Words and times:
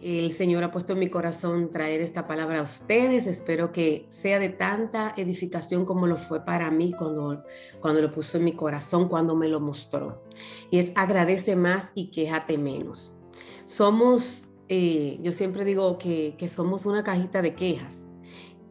el 0.00 0.30
Señor 0.32 0.62
ha 0.64 0.70
puesto 0.70 0.92
en 0.92 0.98
mi 0.98 1.08
corazón 1.08 1.70
traer 1.70 2.00
esta 2.00 2.26
palabra 2.26 2.60
a 2.60 2.62
ustedes. 2.62 3.26
Espero 3.26 3.72
que 3.72 4.06
sea 4.10 4.38
de 4.38 4.50
tanta 4.50 5.14
edificación 5.16 5.84
como 5.84 6.06
lo 6.06 6.16
fue 6.16 6.44
para 6.44 6.70
mí 6.70 6.92
cuando, 6.92 7.42
cuando 7.80 8.02
lo 8.02 8.12
puso 8.12 8.38
en 8.38 8.44
mi 8.44 8.52
corazón, 8.52 9.08
cuando 9.08 9.34
me 9.34 9.48
lo 9.48 9.60
mostró. 9.60 10.22
Y 10.70 10.78
es 10.78 10.92
agradece 10.94 11.56
más 11.56 11.90
y 11.94 12.10
quéjate 12.10 12.58
menos. 12.58 13.16
Somos, 13.64 14.48
eh, 14.68 15.18
yo 15.22 15.32
siempre 15.32 15.64
digo 15.64 15.96
que, 15.98 16.36
que 16.38 16.48
somos 16.48 16.86
una 16.86 17.02
cajita 17.02 17.40
de 17.40 17.54
quejas. 17.54 18.06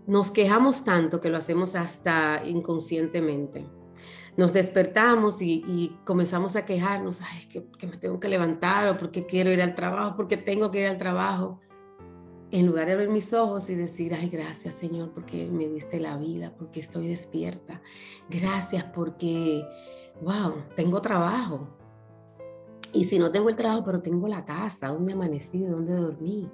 Nos 0.05 0.31
quejamos 0.31 0.83
tanto 0.83 1.19
que 1.19 1.29
lo 1.29 1.37
hacemos 1.37 1.75
hasta 1.75 2.43
inconscientemente 2.45 3.65
nos 4.35 4.51
despertamos 4.51 5.41
y, 5.41 5.95
comenzamos 6.05 6.55
a 6.55 6.65
quejarnos, 6.65 7.21
ay, 7.21 7.45
que, 7.47 7.87
me 7.87 7.97
tengo 7.97 8.19
que 8.19 8.29
levantar 8.29 8.87
o 8.89 8.97
porque 8.97 9.25
quiero 9.25 9.51
ir 9.51 9.61
al 9.61 9.75
trabajo, 9.75 10.15
porque 10.15 10.37
tengo 10.37 10.71
que 10.71 10.81
ir 10.81 10.87
al 10.87 10.97
trabajo. 10.97 11.59
En 12.51 12.67
lugar 12.67 12.85
de 12.85 12.93
abrir 12.93 13.09
mis 13.09 13.33
ojos 13.33 13.67
y 13.69 13.75
decir, 13.75 14.13
ay, 14.13 14.29
gracias 14.29 14.75
Señor, 14.75 15.11
porque 15.11 15.47
me 15.51 15.67
diste 15.67 15.99
la 15.99 16.17
vida, 16.17 16.53
porque 16.55 16.79
estoy 16.79 17.07
despierta. 17.07 17.81
Gracias 18.29 18.83
porque, 18.83 19.65
wow, 20.21 20.53
tengo 20.75 21.01
trabajo. 21.01 21.67
Y 22.91 23.05
si 23.05 23.17
no 23.17 23.31
tengo 23.31 23.49
el 23.49 23.55
trabajo, 23.55 23.83
pero 23.83 24.01
tengo 24.01 24.27
la 24.27 24.45
casa, 24.45 24.89
donde 24.89 25.13
amanecí, 25.13 25.63
donde 25.63 25.95
dormí. 25.95 26.47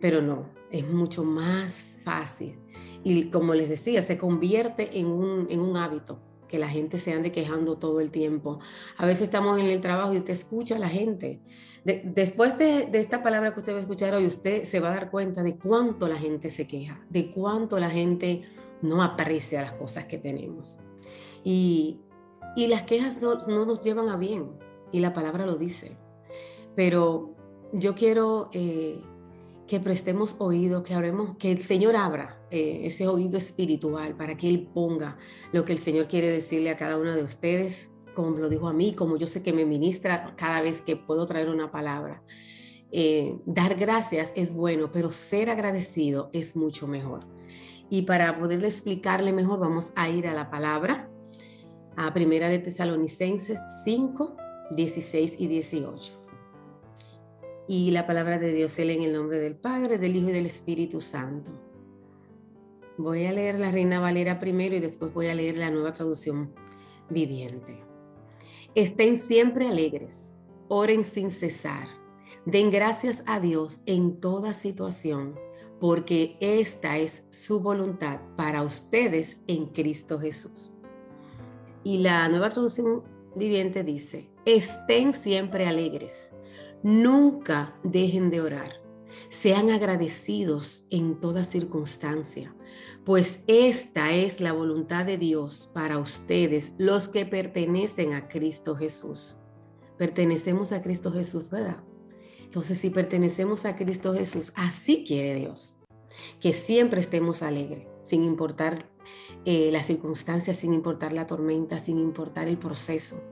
Pero 0.00 0.20
no, 0.20 0.48
es 0.72 0.88
mucho 0.88 1.22
más 1.22 2.00
fácil. 2.02 2.58
Y 3.04 3.30
como 3.30 3.54
les 3.54 3.68
decía, 3.68 4.02
se 4.02 4.18
convierte 4.18 4.98
en 4.98 5.06
un, 5.06 5.46
en 5.48 5.60
un 5.60 5.76
hábito 5.76 6.18
que 6.50 6.58
la 6.58 6.68
gente 6.68 6.98
se 6.98 7.12
ande 7.12 7.32
quejando 7.32 7.78
todo 7.78 8.00
el 8.00 8.10
tiempo. 8.10 8.58
A 8.96 9.06
veces 9.06 9.22
estamos 9.22 9.58
en 9.58 9.66
el 9.66 9.80
trabajo 9.80 10.12
y 10.12 10.18
usted 10.18 10.34
escucha 10.34 10.76
a 10.76 10.78
la 10.78 10.88
gente. 10.88 11.40
después 11.84 12.58
de, 12.58 12.90
esta 12.92 13.22
palabra 13.22 13.54
que 13.54 13.60
usted 13.60 13.72
va 13.72 13.78
a 13.78 13.80
escuchar 13.80 14.14
hoy, 14.14 14.26
usted 14.26 14.64
se 14.64 14.80
va 14.80 14.88
a 14.88 14.94
dar 14.94 15.10
cuenta 15.10 15.42
de 15.42 15.56
cuánto 15.56 16.08
la 16.08 16.16
gente 16.16 16.50
se 16.50 16.66
queja, 16.66 17.00
de 17.08 17.30
cuánto 17.30 17.78
la 17.78 17.88
gente 17.88 18.42
no 18.82 19.02
aprecia 19.02 19.62
las 19.62 19.72
cosas 19.72 20.04
que 20.04 20.18
tenemos. 20.18 20.78
Y, 21.44 22.00
las 22.56 22.82
quejas 22.82 23.20
no, 23.22 23.36
nos 23.64 23.80
llevan 23.80 24.08
a 24.08 24.16
bien, 24.16 24.50
y 24.92 25.00
la 25.00 25.14
palabra 25.14 25.46
lo 25.46 25.54
dice. 25.54 25.96
Pero 26.74 27.34
yo 27.72 27.94
quiero 27.94 28.50
eh, 28.52 29.00
que 29.66 29.80
prestemos 29.80 30.36
oído, 30.38 30.82
que 30.82 30.94
hablemos, 30.94 31.36
que 31.38 31.52
el 31.52 31.58
Señor 31.58 31.96
abra 31.96 32.39
eh, 32.50 32.80
ese 32.84 33.06
oído 33.06 33.38
espiritual 33.38 34.16
para 34.16 34.36
que 34.36 34.48
Él 34.48 34.68
ponga 34.72 35.16
lo 35.52 35.64
que 35.64 35.72
el 35.72 35.78
Señor 35.78 36.08
quiere 36.08 36.28
decirle 36.30 36.70
a 36.70 36.76
cada 36.76 36.96
una 36.96 37.14
de 37.14 37.22
ustedes, 37.22 37.92
como 38.14 38.36
lo 38.38 38.48
dijo 38.48 38.68
a 38.68 38.72
mí, 38.72 38.94
como 38.94 39.16
yo 39.16 39.26
sé 39.26 39.42
que 39.42 39.52
me 39.52 39.64
ministra 39.64 40.34
cada 40.36 40.60
vez 40.60 40.82
que 40.82 40.96
puedo 40.96 41.26
traer 41.26 41.48
una 41.48 41.70
palabra. 41.70 42.22
Eh, 42.92 43.38
dar 43.46 43.76
gracias 43.76 44.32
es 44.34 44.52
bueno, 44.52 44.90
pero 44.92 45.12
ser 45.12 45.48
agradecido 45.48 46.30
es 46.32 46.56
mucho 46.56 46.86
mejor. 46.86 47.26
Y 47.88 48.02
para 48.02 48.38
poderle 48.38 48.66
explicarle 48.66 49.32
mejor, 49.32 49.60
vamos 49.60 49.92
a 49.96 50.08
ir 50.08 50.26
a 50.26 50.34
la 50.34 50.50
palabra, 50.50 51.08
a 51.96 52.12
Primera 52.12 52.48
de 52.48 52.58
Tesalonicenses 52.58 53.60
5, 53.84 54.36
16 54.72 55.36
y 55.38 55.46
18. 55.46 56.12
Y 57.68 57.92
la 57.92 58.06
palabra 58.06 58.38
de 58.38 58.52
Dios 58.52 58.72
se 58.72 58.84
lee 58.84 58.94
en 58.94 59.02
el 59.02 59.12
nombre 59.12 59.38
del 59.38 59.54
Padre, 59.54 59.98
del 59.98 60.16
Hijo 60.16 60.30
y 60.30 60.32
del 60.32 60.46
Espíritu 60.46 61.00
Santo. 61.00 61.69
Voy 63.02 63.24
a 63.24 63.32
leer 63.32 63.58
la 63.58 63.70
Reina 63.70 63.98
Valera 63.98 64.38
primero 64.38 64.76
y 64.76 64.80
después 64.80 65.14
voy 65.14 65.28
a 65.28 65.34
leer 65.34 65.56
la 65.56 65.70
nueva 65.70 65.94
traducción 65.94 66.52
viviente. 67.08 67.82
Estén 68.74 69.18
siempre 69.18 69.68
alegres, 69.68 70.36
oren 70.68 71.04
sin 71.04 71.30
cesar, 71.30 71.88
den 72.44 72.70
gracias 72.70 73.22
a 73.26 73.40
Dios 73.40 73.80
en 73.86 74.20
toda 74.20 74.52
situación, 74.52 75.34
porque 75.80 76.36
esta 76.40 76.98
es 76.98 77.26
su 77.30 77.60
voluntad 77.60 78.20
para 78.36 78.62
ustedes 78.62 79.40
en 79.46 79.68
Cristo 79.68 80.20
Jesús. 80.20 80.74
Y 81.82 81.98
la 81.98 82.28
nueva 82.28 82.50
traducción 82.50 83.02
viviente 83.34 83.82
dice, 83.82 84.28
estén 84.44 85.14
siempre 85.14 85.66
alegres 85.66 86.34
Nunca 86.82 87.74
dejen 87.82 88.30
de 88.30 88.40
orar. 88.40 88.80
Sean 89.28 89.70
agradecidos 89.70 90.86
en 90.88 91.20
toda 91.20 91.44
circunstancia, 91.44 92.54
pues 93.04 93.40
esta 93.46 94.12
es 94.12 94.40
la 94.40 94.52
voluntad 94.52 95.06
de 95.06 95.18
Dios 95.18 95.70
para 95.72 95.98
ustedes, 95.98 96.72
los 96.78 97.08
que 97.08 97.26
pertenecen 97.26 98.14
a 98.14 98.28
Cristo 98.28 98.76
Jesús. 98.76 99.38
Pertenecemos 99.96 100.72
a 100.72 100.82
Cristo 100.82 101.12
Jesús, 101.12 101.50
¿verdad? 101.50 101.82
Entonces, 102.44 102.78
si 102.78 102.90
pertenecemos 102.90 103.64
a 103.64 103.76
Cristo 103.76 104.12
Jesús, 104.12 104.52
así 104.56 105.04
quiere 105.06 105.34
Dios, 105.36 105.78
que 106.40 106.52
siempre 106.52 107.00
estemos 107.00 107.42
alegres, 107.42 107.86
sin 108.02 108.24
importar 108.24 108.78
eh, 109.44 109.70
las 109.70 109.86
circunstancias, 109.86 110.58
sin 110.58 110.74
importar 110.74 111.12
la 111.12 111.26
tormenta, 111.26 111.78
sin 111.78 111.98
importar 111.98 112.48
el 112.48 112.58
proceso, 112.58 113.22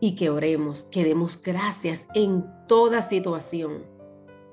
y 0.00 0.14
que 0.14 0.30
oremos, 0.30 0.82
que 0.84 1.04
demos 1.04 1.40
gracias 1.42 2.06
en 2.14 2.44
toda 2.68 3.02
situación. 3.02 3.84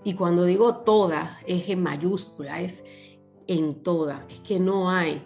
Y 0.03 0.13
cuando 0.13 0.45
digo 0.45 0.77
toda, 0.77 1.39
es 1.47 1.69
en 1.69 1.83
mayúscula, 1.83 2.61
es 2.61 2.83
en 3.47 3.83
toda, 3.83 4.25
es 4.29 4.39
que 4.39 4.59
no 4.59 4.89
hay 4.89 5.23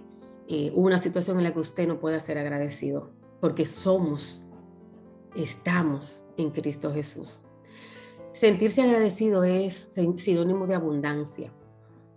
eh, 0.47 0.71
una 0.73 0.99
situación 0.99 1.37
en 1.37 1.43
la 1.43 1.53
que 1.53 1.59
usted 1.59 1.87
no 1.87 1.99
pueda 1.99 2.19
ser 2.19 2.37
agradecido, 2.37 3.11
porque 3.39 3.65
somos, 3.65 4.43
estamos 5.35 6.23
en 6.37 6.51
Cristo 6.51 6.93
Jesús. 6.93 7.41
Sentirse 8.31 8.81
agradecido 8.81 9.43
es 9.43 9.97
sinónimo 10.15 10.67
de 10.67 10.75
abundancia. 10.75 11.51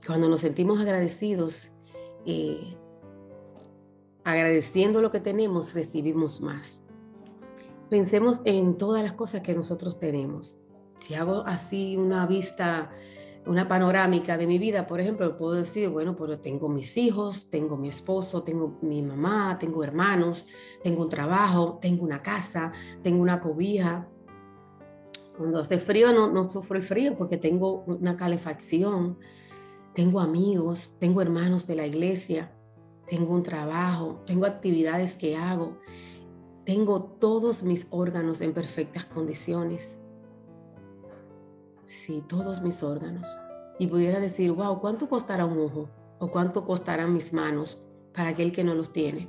Cuando 0.06 0.28
nos 0.28 0.40
sentimos 0.40 0.80
agradecidos, 0.80 1.72
eh, 2.26 2.76
agradeciendo 4.24 5.00
lo 5.00 5.10
que 5.10 5.20
tenemos, 5.20 5.74
recibimos 5.74 6.40
más. 6.40 6.82
Pensemos 7.88 8.42
en 8.44 8.78
todas 8.78 9.02
las 9.02 9.12
cosas 9.12 9.42
que 9.42 9.54
nosotros 9.54 9.98
tenemos. 9.98 10.58
Si 11.00 11.14
hago 11.14 11.42
así 11.46 11.96
una 11.96 12.26
vista, 12.26 12.90
una 13.46 13.66
panorámica 13.68 14.36
de 14.36 14.46
mi 14.46 14.58
vida, 14.58 14.86
por 14.86 15.00
ejemplo, 15.00 15.36
puedo 15.36 15.54
decir, 15.54 15.88
bueno, 15.88 16.14
pero 16.14 16.38
tengo 16.38 16.68
mis 16.68 16.96
hijos, 16.96 17.50
tengo 17.50 17.76
mi 17.76 17.88
esposo, 17.88 18.42
tengo 18.42 18.78
mi 18.82 19.02
mamá, 19.02 19.58
tengo 19.58 19.82
hermanos, 19.82 20.46
tengo 20.82 21.02
un 21.02 21.08
trabajo, 21.08 21.78
tengo 21.80 22.04
una 22.04 22.22
casa, 22.22 22.72
tengo 23.02 23.22
una 23.22 23.40
cobija. 23.40 24.08
Cuando 25.36 25.60
hace 25.60 25.78
frío 25.78 26.12
no, 26.12 26.30
no 26.30 26.44
sufro 26.44 26.76
el 26.76 26.84
frío 26.84 27.16
porque 27.16 27.36
tengo 27.36 27.84
una 27.86 28.16
calefacción, 28.16 29.18
tengo 29.94 30.20
amigos, 30.20 30.94
tengo 30.98 31.20
hermanos 31.20 31.66
de 31.66 31.76
la 31.76 31.86
iglesia 31.86 32.52
tengo 33.06 33.34
un 33.34 33.42
trabajo, 33.42 34.22
tengo 34.26 34.46
actividades 34.46 35.16
que 35.16 35.36
hago, 35.36 35.78
tengo 36.64 37.02
todos 37.02 37.62
mis 37.62 37.86
órganos 37.90 38.40
en 38.40 38.54
perfectas 38.54 39.04
condiciones. 39.04 40.01
Sí, 41.92 42.24
todos 42.26 42.62
mis 42.62 42.82
órganos. 42.82 43.28
Y 43.78 43.86
pudiera 43.86 44.18
decir, 44.18 44.50
wow, 44.50 44.80
¿cuánto 44.80 45.10
costará 45.10 45.44
un 45.44 45.58
ojo? 45.58 45.90
¿O 46.18 46.30
cuánto 46.30 46.64
costarán 46.64 47.12
mis 47.12 47.34
manos 47.34 47.82
para 48.14 48.30
aquel 48.30 48.50
que 48.50 48.64
no 48.64 48.74
los 48.74 48.92
tiene? 48.94 49.28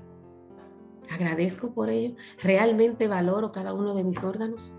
Agradezco 1.11 1.73
por 1.73 1.89
ello. 1.89 2.15
¿Realmente 2.41 3.09
valoro 3.09 3.51
cada 3.51 3.73
uno 3.73 3.93
de 3.93 4.05
mis 4.05 4.23
órganos? 4.23 4.73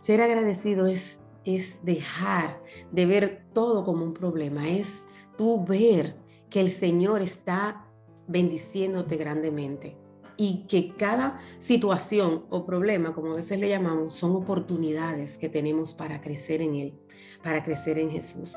Ser 0.00 0.20
agradecido 0.20 0.86
es, 0.86 1.22
es 1.44 1.84
dejar 1.84 2.60
de 2.90 3.06
ver 3.06 3.44
todo 3.54 3.84
como 3.84 4.04
un 4.04 4.12
problema, 4.12 4.68
es 4.68 5.04
tú 5.38 5.64
ver 5.64 6.16
que 6.50 6.60
el 6.60 6.68
Señor 6.68 7.22
está 7.22 7.86
bendiciéndote 8.26 9.16
grandemente 9.16 9.96
y 10.40 10.64
que 10.68 10.94
cada 10.94 11.38
situación 11.58 12.46
o 12.48 12.64
problema, 12.64 13.12
como 13.12 13.32
a 13.32 13.36
veces 13.36 13.60
le 13.60 13.68
llamamos, 13.68 14.14
son 14.14 14.34
oportunidades 14.34 15.36
que 15.36 15.50
tenemos 15.50 15.92
para 15.92 16.22
crecer 16.22 16.62
en 16.62 16.76
Él, 16.76 16.94
para 17.42 17.62
crecer 17.62 17.98
en 17.98 18.10
Jesús. 18.10 18.56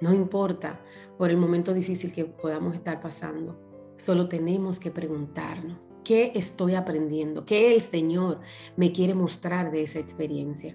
No 0.00 0.14
importa 0.14 0.80
por 1.18 1.28
el 1.28 1.36
momento 1.36 1.74
difícil 1.74 2.14
que 2.14 2.24
podamos 2.24 2.74
estar 2.74 3.02
pasando, 3.02 3.60
solo 3.98 4.30
tenemos 4.30 4.80
que 4.80 4.90
preguntarnos, 4.90 5.76
¿qué 6.04 6.32
estoy 6.34 6.74
aprendiendo? 6.74 7.44
¿Qué 7.44 7.74
el 7.74 7.82
Señor 7.82 8.40
me 8.76 8.90
quiere 8.90 9.12
mostrar 9.12 9.70
de 9.70 9.82
esa 9.82 9.98
experiencia? 9.98 10.74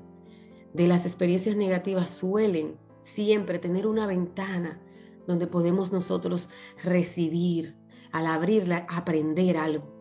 De 0.75 0.85
las 0.85 1.07
experiencias 1.07 1.55
negativas 1.55 2.11
suelen 2.11 2.75
siempre 3.01 3.57
tener 3.57 3.87
una 3.87 4.05
ventana 4.05 4.79
donde 5.25 5.47
podemos 5.47 5.91
nosotros 5.91 6.49
recibir, 6.83 7.75
al 8.11 8.27
abrirla, 8.27 8.85
aprender 8.87 9.57
algo 9.57 9.94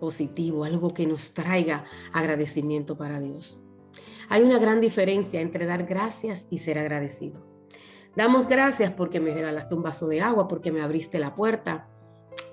positivo, 0.00 0.64
algo 0.64 0.92
que 0.92 1.06
nos 1.06 1.34
traiga 1.34 1.84
agradecimiento 2.12 2.96
para 2.96 3.20
Dios. 3.20 3.60
Hay 4.28 4.42
una 4.42 4.58
gran 4.58 4.80
diferencia 4.80 5.40
entre 5.40 5.66
dar 5.66 5.84
gracias 5.84 6.46
y 6.50 6.58
ser 6.58 6.78
agradecido. 6.78 7.46
Damos 8.16 8.48
gracias 8.48 8.90
porque 8.90 9.20
me 9.20 9.32
regalaste 9.32 9.74
un 9.74 9.82
vaso 9.82 10.08
de 10.08 10.20
agua, 10.20 10.48
porque 10.48 10.72
me 10.72 10.82
abriste 10.82 11.18
la 11.18 11.34
puerta, 11.34 11.88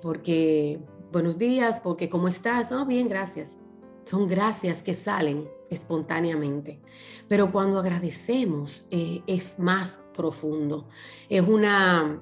porque 0.02 0.80
buenos 1.12 1.38
días, 1.38 1.80
porque 1.80 2.10
cómo 2.10 2.28
estás, 2.28 2.72
no, 2.72 2.86
bien, 2.86 3.08
gracias. 3.08 3.60
son 4.06 4.28
gracias 4.28 4.82
que 4.82 4.94
salen 4.94 5.50
espontáneamente. 5.70 6.80
Pero 7.28 7.52
cuando 7.52 7.80
agradecemos 7.80 8.88
eh, 8.90 9.22
es 9.28 9.60
más 9.60 10.02
profundo. 10.14 10.88
Es 11.30 11.42
una, 11.42 12.22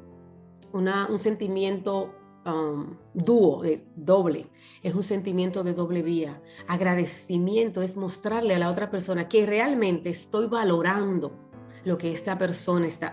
un 0.73 1.19
sentimiento 1.19 2.13
um, 2.45 2.95
dúo, 3.13 3.63
doble. 3.95 4.47
Es 4.83 4.95
un 4.95 5.03
sentimiento 5.03 5.63
de 5.63 5.73
doble 5.73 6.01
vía. 6.01 6.41
Agradecimiento 6.67 7.81
es 7.81 7.97
mostrarle 7.97 8.55
a 8.55 8.59
la 8.59 8.69
otra 8.69 8.89
persona 8.89 9.27
que 9.27 9.45
realmente 9.45 10.09
estoy 10.09 10.47
valorando 10.47 11.45
lo 11.85 11.99
que 11.99 12.11
esta 12.11 12.37
persona 12.37 12.87
está, 12.87 13.11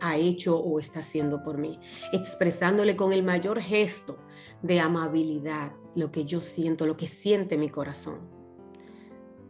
ha, 0.00 0.16
hecho 0.16 0.56
o 0.56 0.78
está 0.78 1.00
haciendo 1.00 1.42
por 1.42 1.58
mí, 1.58 1.80
expresándole 2.12 2.96
con 2.96 3.12
el 3.12 3.24
mayor 3.24 3.60
gesto 3.60 4.16
de 4.62 4.78
amabilidad 4.78 5.72
lo 5.96 6.12
que 6.12 6.24
yo 6.24 6.40
siento, 6.40 6.86
lo 6.86 6.96
que 6.96 7.08
siente 7.08 7.58
mi 7.58 7.68
corazón. 7.68 8.20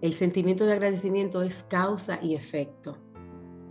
El 0.00 0.14
sentimiento 0.14 0.64
de 0.64 0.72
agradecimiento 0.72 1.42
es 1.42 1.62
causa 1.64 2.18
y 2.22 2.34
efecto. 2.34 2.96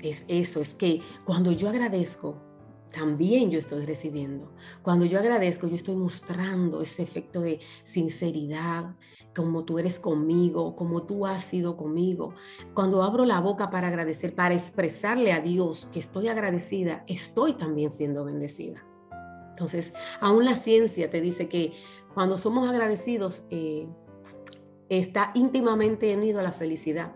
Es 0.03 0.23
eso, 0.27 0.61
es 0.61 0.75
que 0.75 1.01
cuando 1.25 1.51
yo 1.51 1.67
agradezco, 1.67 2.50
también 2.91 3.49
yo 3.51 3.59
estoy 3.59 3.85
recibiendo. 3.85 4.51
Cuando 4.81 5.05
yo 5.05 5.19
agradezco, 5.19 5.67
yo 5.67 5.75
estoy 5.75 5.95
mostrando 5.95 6.81
ese 6.81 7.03
efecto 7.03 7.41
de 7.41 7.59
sinceridad, 7.83 8.95
como 9.35 9.63
tú 9.63 9.79
eres 9.79 9.99
conmigo, 9.99 10.75
como 10.75 11.03
tú 11.03 11.25
has 11.25 11.43
sido 11.43 11.77
conmigo. 11.77 12.33
Cuando 12.73 13.03
abro 13.03 13.25
la 13.25 13.39
boca 13.39 13.69
para 13.69 13.87
agradecer, 13.87 14.35
para 14.35 14.55
expresarle 14.55 15.31
a 15.31 15.41
Dios 15.41 15.89
que 15.91 15.99
estoy 15.99 16.27
agradecida, 16.27 17.03
estoy 17.07 17.53
también 17.53 17.91
siendo 17.91 18.25
bendecida. 18.25 18.85
Entonces, 19.49 19.93
aún 20.19 20.45
la 20.45 20.55
ciencia 20.55 21.09
te 21.09 21.21
dice 21.21 21.47
que 21.47 21.73
cuando 22.13 22.37
somos 22.37 22.69
agradecidos, 22.69 23.45
eh, 23.49 23.87
está 24.89 25.31
íntimamente 25.35 26.13
unido 26.15 26.39
a 26.39 26.43
la 26.43 26.51
felicidad. 26.51 27.15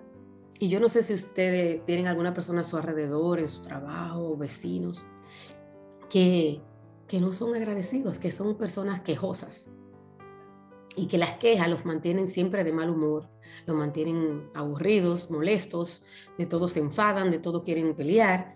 Y 0.60 0.70
yo 0.70 0.80
no 0.80 0.88
sé 0.88 1.04
si 1.04 1.14
ustedes 1.14 1.86
tienen 1.86 2.08
alguna 2.08 2.34
persona 2.34 2.62
a 2.62 2.64
su 2.64 2.78
alrededor, 2.78 3.40
en 3.40 3.50
su 3.50 3.62
trabajo, 3.62 4.38
vecinos, 4.38 5.06
que, 6.16 7.20
no 7.20 7.34
son 7.34 7.54
agradecidos, 7.56 8.20
que 8.20 8.32
son 8.32 8.56
personas 8.56 9.02
quejosas 9.02 9.70
y 10.96 11.08
que 11.08 11.18
las 11.18 11.34
quejas 11.34 11.68
los 11.68 11.84
mantienen 11.84 12.30
siempre 12.30 12.64
de 12.64 12.72
mal 12.72 12.90
humor, 12.90 13.30
los 13.66 13.76
mantienen 13.76 14.50
aburridos, 14.54 15.30
molestos, 15.30 16.04
de 16.38 16.46
todo 16.46 16.70
se 16.70 16.80
enfadan, 16.80 17.32
de 17.32 17.40
todo 17.40 17.66
quieren 17.66 17.94
pelear. 17.96 18.56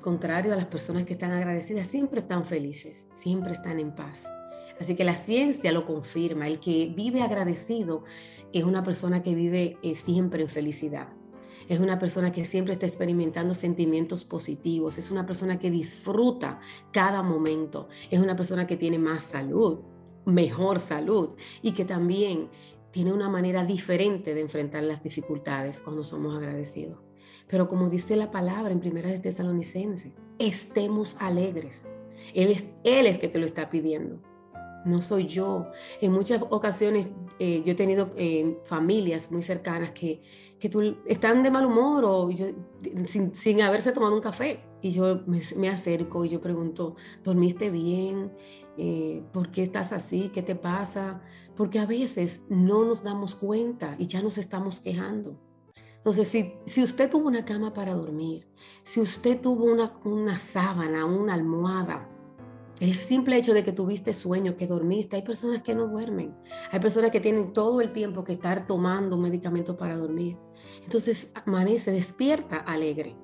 Contrario 0.00 0.54
a 0.54 0.56
las 0.56 0.64
personas 0.64 1.04
que 1.04 1.12
están 1.12 1.32
agradecidas, 1.32 1.86
siempre 1.86 2.20
están 2.20 2.46
felices, 2.46 3.10
siempre 3.12 3.52
están 3.52 3.78
en 3.78 3.94
paz. 3.94 4.26
Así 4.80 4.94
que 4.94 5.04
la 5.04 5.16
ciencia 5.16 5.70
lo 5.70 5.84
confirma, 5.84 6.46
el 6.46 6.60
que 6.60 6.90
vive 6.96 7.20
agradecido 7.20 8.04
es 8.54 8.64
una 8.64 8.82
persona 8.82 9.22
que 9.22 9.34
vive 9.34 9.76
eh, 9.82 9.94
siempre 9.94 10.44
en 10.44 10.48
felicidad 10.48 11.17
es 11.68 11.80
una 11.80 11.98
persona 11.98 12.32
que 12.32 12.44
siempre 12.44 12.72
está 12.72 12.86
experimentando 12.86 13.54
sentimientos 13.54 14.24
positivos, 14.24 14.98
es 14.98 15.10
una 15.10 15.26
persona 15.26 15.58
que 15.58 15.70
disfruta 15.70 16.60
cada 16.92 17.22
momento, 17.22 17.88
es 18.10 18.20
una 18.20 18.34
persona 18.34 18.66
que 18.66 18.76
tiene 18.76 18.98
más 18.98 19.24
salud, 19.24 19.80
mejor 20.24 20.80
salud 20.80 21.30
y 21.62 21.72
que 21.72 21.84
también 21.84 22.48
tiene 22.90 23.12
una 23.12 23.28
manera 23.28 23.64
diferente 23.64 24.34
de 24.34 24.40
enfrentar 24.40 24.82
las 24.82 25.02
dificultades 25.02 25.80
cuando 25.80 26.04
somos 26.04 26.34
agradecidos. 26.34 26.98
Pero 27.48 27.68
como 27.68 27.88
dice 27.88 28.16
la 28.16 28.30
palabra 28.30 28.72
en 28.72 28.80
Primera 28.80 29.10
de 29.10 29.20
Tesalonicense, 29.20 30.14
estemos 30.38 31.16
alegres. 31.20 31.86
Él 32.34 32.50
es, 32.50 32.66
él 32.84 33.06
es 33.06 33.18
que 33.18 33.28
te 33.28 33.38
lo 33.38 33.46
está 33.46 33.70
pidiendo 33.70 34.20
no 34.84 35.00
soy 35.02 35.26
yo. 35.26 35.70
En 36.00 36.12
muchas 36.12 36.42
ocasiones 36.50 37.10
eh, 37.38 37.62
yo 37.64 37.72
he 37.72 37.74
tenido 37.74 38.10
eh, 38.16 38.58
familias 38.64 39.30
muy 39.30 39.42
cercanas 39.42 39.90
que, 39.92 40.22
que 40.58 40.70
están 41.06 41.42
de 41.42 41.50
mal 41.50 41.66
humor 41.66 42.04
o 42.04 42.30
sin, 43.06 43.62
haberse 43.62 43.92
tomado 43.92 44.14
un 44.14 44.20
café. 44.20 44.60
Y 44.80 44.90
yo 44.90 45.22
me, 45.26 45.68
acerco 45.68 46.24
y 46.24 46.28
yo 46.28 46.40
pregunto, 46.40 46.96
¿dormiste 47.24 47.70
bien? 47.70 48.32
Eh, 48.76 49.24
¿Por 49.32 49.50
qué 49.50 49.62
estás 49.62 49.92
así? 49.92 50.30
¿Qué 50.32 50.42
te 50.42 50.54
pasa? 50.54 51.20
Porque 51.56 51.80
a 51.80 51.86
veces 51.86 52.42
no 52.48 52.84
nos 52.84 53.02
damos 53.02 53.34
cuenta 53.34 53.96
y 53.98 54.06
ya 54.06 54.22
nos 54.22 54.38
estamos 54.38 54.80
quejando. 54.80 55.36
Entonces, 55.96 56.28
si, 56.28 56.54
si 56.64 56.82
usted 56.82 57.10
tuvo 57.10 57.26
una 57.26 57.44
cama 57.44 57.74
para 57.74 57.92
dormir, 57.92 58.46
si 58.84 59.00
usted 59.00 59.40
tuvo 59.40 59.64
una, 59.64 59.98
una 60.04 60.36
sábana, 60.36 61.04
una 61.04 61.34
almohada, 61.34 62.08
el 62.80 62.92
simple 62.92 63.36
hecho 63.36 63.54
de 63.54 63.64
que 63.64 63.72
tuviste 63.72 64.14
sueño, 64.14 64.56
que 64.56 64.66
dormiste, 64.66 65.16
hay 65.16 65.22
personas 65.22 65.62
que 65.62 65.74
no 65.74 65.88
duermen. 65.88 66.34
Hay 66.70 66.78
personas 66.78 67.10
que 67.10 67.20
tienen 67.20 67.52
todo 67.52 67.80
el 67.80 67.92
tiempo 67.92 68.22
que 68.22 68.34
estar 68.34 68.66
tomando 68.66 69.16
un 69.16 69.22
medicamento 69.22 69.76
para 69.76 69.96
dormir. 69.96 70.36
Entonces 70.84 71.32
amanece, 71.34 71.90
despierta 71.90 72.56
alegre. 72.56 73.16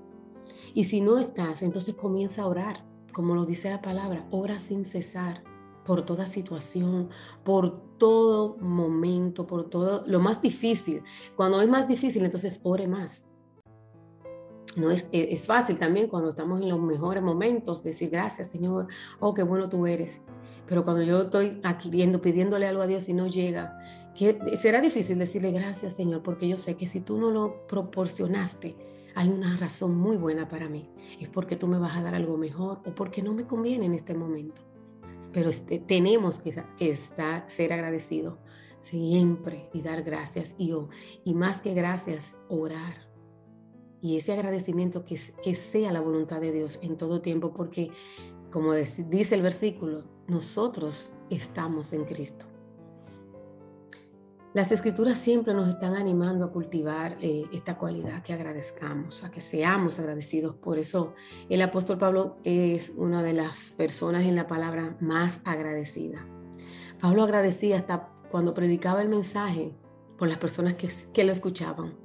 Y 0.74 0.84
si 0.84 1.00
no 1.00 1.18
estás, 1.18 1.62
entonces 1.62 1.94
comienza 1.94 2.42
a 2.42 2.46
orar, 2.46 2.84
como 3.12 3.36
lo 3.36 3.46
dice 3.46 3.70
la 3.70 3.80
palabra, 3.80 4.26
ora 4.30 4.58
sin 4.58 4.84
cesar 4.84 5.44
por 5.84 6.02
toda 6.02 6.26
situación, 6.26 7.10
por 7.44 7.96
todo 7.98 8.56
momento, 8.56 9.46
por 9.46 9.68
todo 9.70 10.02
lo 10.06 10.18
más 10.18 10.42
difícil. 10.42 11.02
Cuando 11.36 11.60
es 11.60 11.68
más 11.68 11.86
difícil, 11.86 12.24
entonces 12.24 12.60
ore 12.64 12.88
más 12.88 13.33
no 14.76 14.90
es, 14.90 15.08
e, 15.12 15.28
es, 15.32 15.46
fácil 15.46 15.78
también 15.78 16.08
cuando 16.08 16.30
estamos 16.30 16.60
en 16.60 16.68
los 16.68 16.80
mejores 16.80 17.22
momentos 17.22 17.82
decir 17.82 18.10
gracias 18.10 18.48
Señor, 18.48 18.86
oh, 19.20 19.34
qué 19.34 19.42
bueno 19.42 19.68
tú 19.68 19.86
eres. 19.86 20.22
Pero 20.66 20.82
cuando 20.82 21.02
yo 21.02 21.22
estoy 21.22 21.60
adquiriendo, 21.62 22.22
pidiéndole 22.22 22.66
algo 22.66 22.82
a 22.82 22.86
Dios 22.86 23.08
y 23.08 23.12
no 23.12 23.26
llega, 23.26 23.78
será 24.56 24.80
difícil 24.80 25.18
decirle 25.18 25.50
gracias 25.52 25.94
Señor, 25.94 26.22
porque 26.22 26.48
yo 26.48 26.56
sé 26.56 26.76
que 26.76 26.86
si 26.86 27.00
tú 27.00 27.18
no 27.18 27.30
lo 27.30 27.66
proporcionaste, 27.66 28.74
hay 29.14 29.28
una 29.28 29.56
razón 29.56 29.96
muy 29.96 30.16
buena 30.16 30.48
para 30.48 30.68
mí. 30.68 30.88
Es 31.20 31.28
porque 31.28 31.56
tú 31.56 31.68
me 31.68 31.78
vas 31.78 31.96
a 31.96 32.02
dar 32.02 32.14
algo 32.14 32.36
mejor 32.36 32.80
o 32.84 32.94
porque 32.94 33.22
no 33.22 33.34
me 33.34 33.46
conviene 33.46 33.86
en 33.86 33.94
este 33.94 34.14
momento. 34.14 34.62
Pero 35.32 35.50
tenemos 35.86 36.38
que, 36.38 36.62
que 36.76 36.90
estar, 36.90 37.44
ser 37.48 37.72
agradecidos 37.72 38.38
siempre 38.80 39.68
y 39.72 39.82
dar 39.82 40.02
gracias 40.02 40.54
y, 40.58 40.72
y 41.24 41.34
más 41.34 41.60
que 41.60 41.74
gracias, 41.74 42.38
orar 42.48 43.03
y 44.04 44.18
ese 44.18 44.34
agradecimiento 44.34 45.02
que, 45.02 45.54
sea 45.54 45.90
la 45.90 46.02
voluntad 46.02 46.38
de 46.38 46.52
Dios 46.52 46.78
en 46.82 46.98
todo 46.98 47.22
tiempo, 47.22 47.54
porque 47.54 47.90
como 48.50 48.74
dice 48.74 49.34
el 49.34 49.40
versículo, 49.40 50.04
nosotros 50.28 51.14
estamos 51.30 51.94
en 51.94 52.04
Cristo. 52.04 52.44
Las 54.52 54.72
escrituras 54.72 55.18
siempre 55.18 55.54
nos 55.54 55.70
están 55.70 55.96
animando 55.96 56.44
a 56.44 56.52
cultivar 56.52 57.16
eh, 57.22 57.46
esta 57.50 57.78
cualidad, 57.78 58.22
que 58.22 58.34
agradezcamos, 58.34 59.24
a 59.24 59.30
que 59.30 59.40
seamos 59.40 59.98
agradecidos. 59.98 60.54
Por 60.54 60.78
eso 60.78 61.14
el 61.48 61.62
apóstol 61.62 61.96
Pablo 61.96 62.36
es 62.44 62.92
una 62.98 63.22
de 63.22 63.32
las 63.32 63.70
personas 63.70 64.24
en 64.24 64.36
la 64.36 64.46
palabra 64.46 64.98
más 65.00 65.40
agradecida. 65.46 66.28
Pablo 67.00 67.22
agradecía 67.22 67.78
hasta 67.78 68.12
cuando 68.30 68.52
predicaba 68.52 69.00
el 69.00 69.08
mensaje 69.08 69.74
por 70.18 70.28
las 70.28 70.36
personas 70.36 70.74
que, 70.74 70.90
que 71.14 71.24
lo 71.24 71.32
escuchaban. 71.32 72.03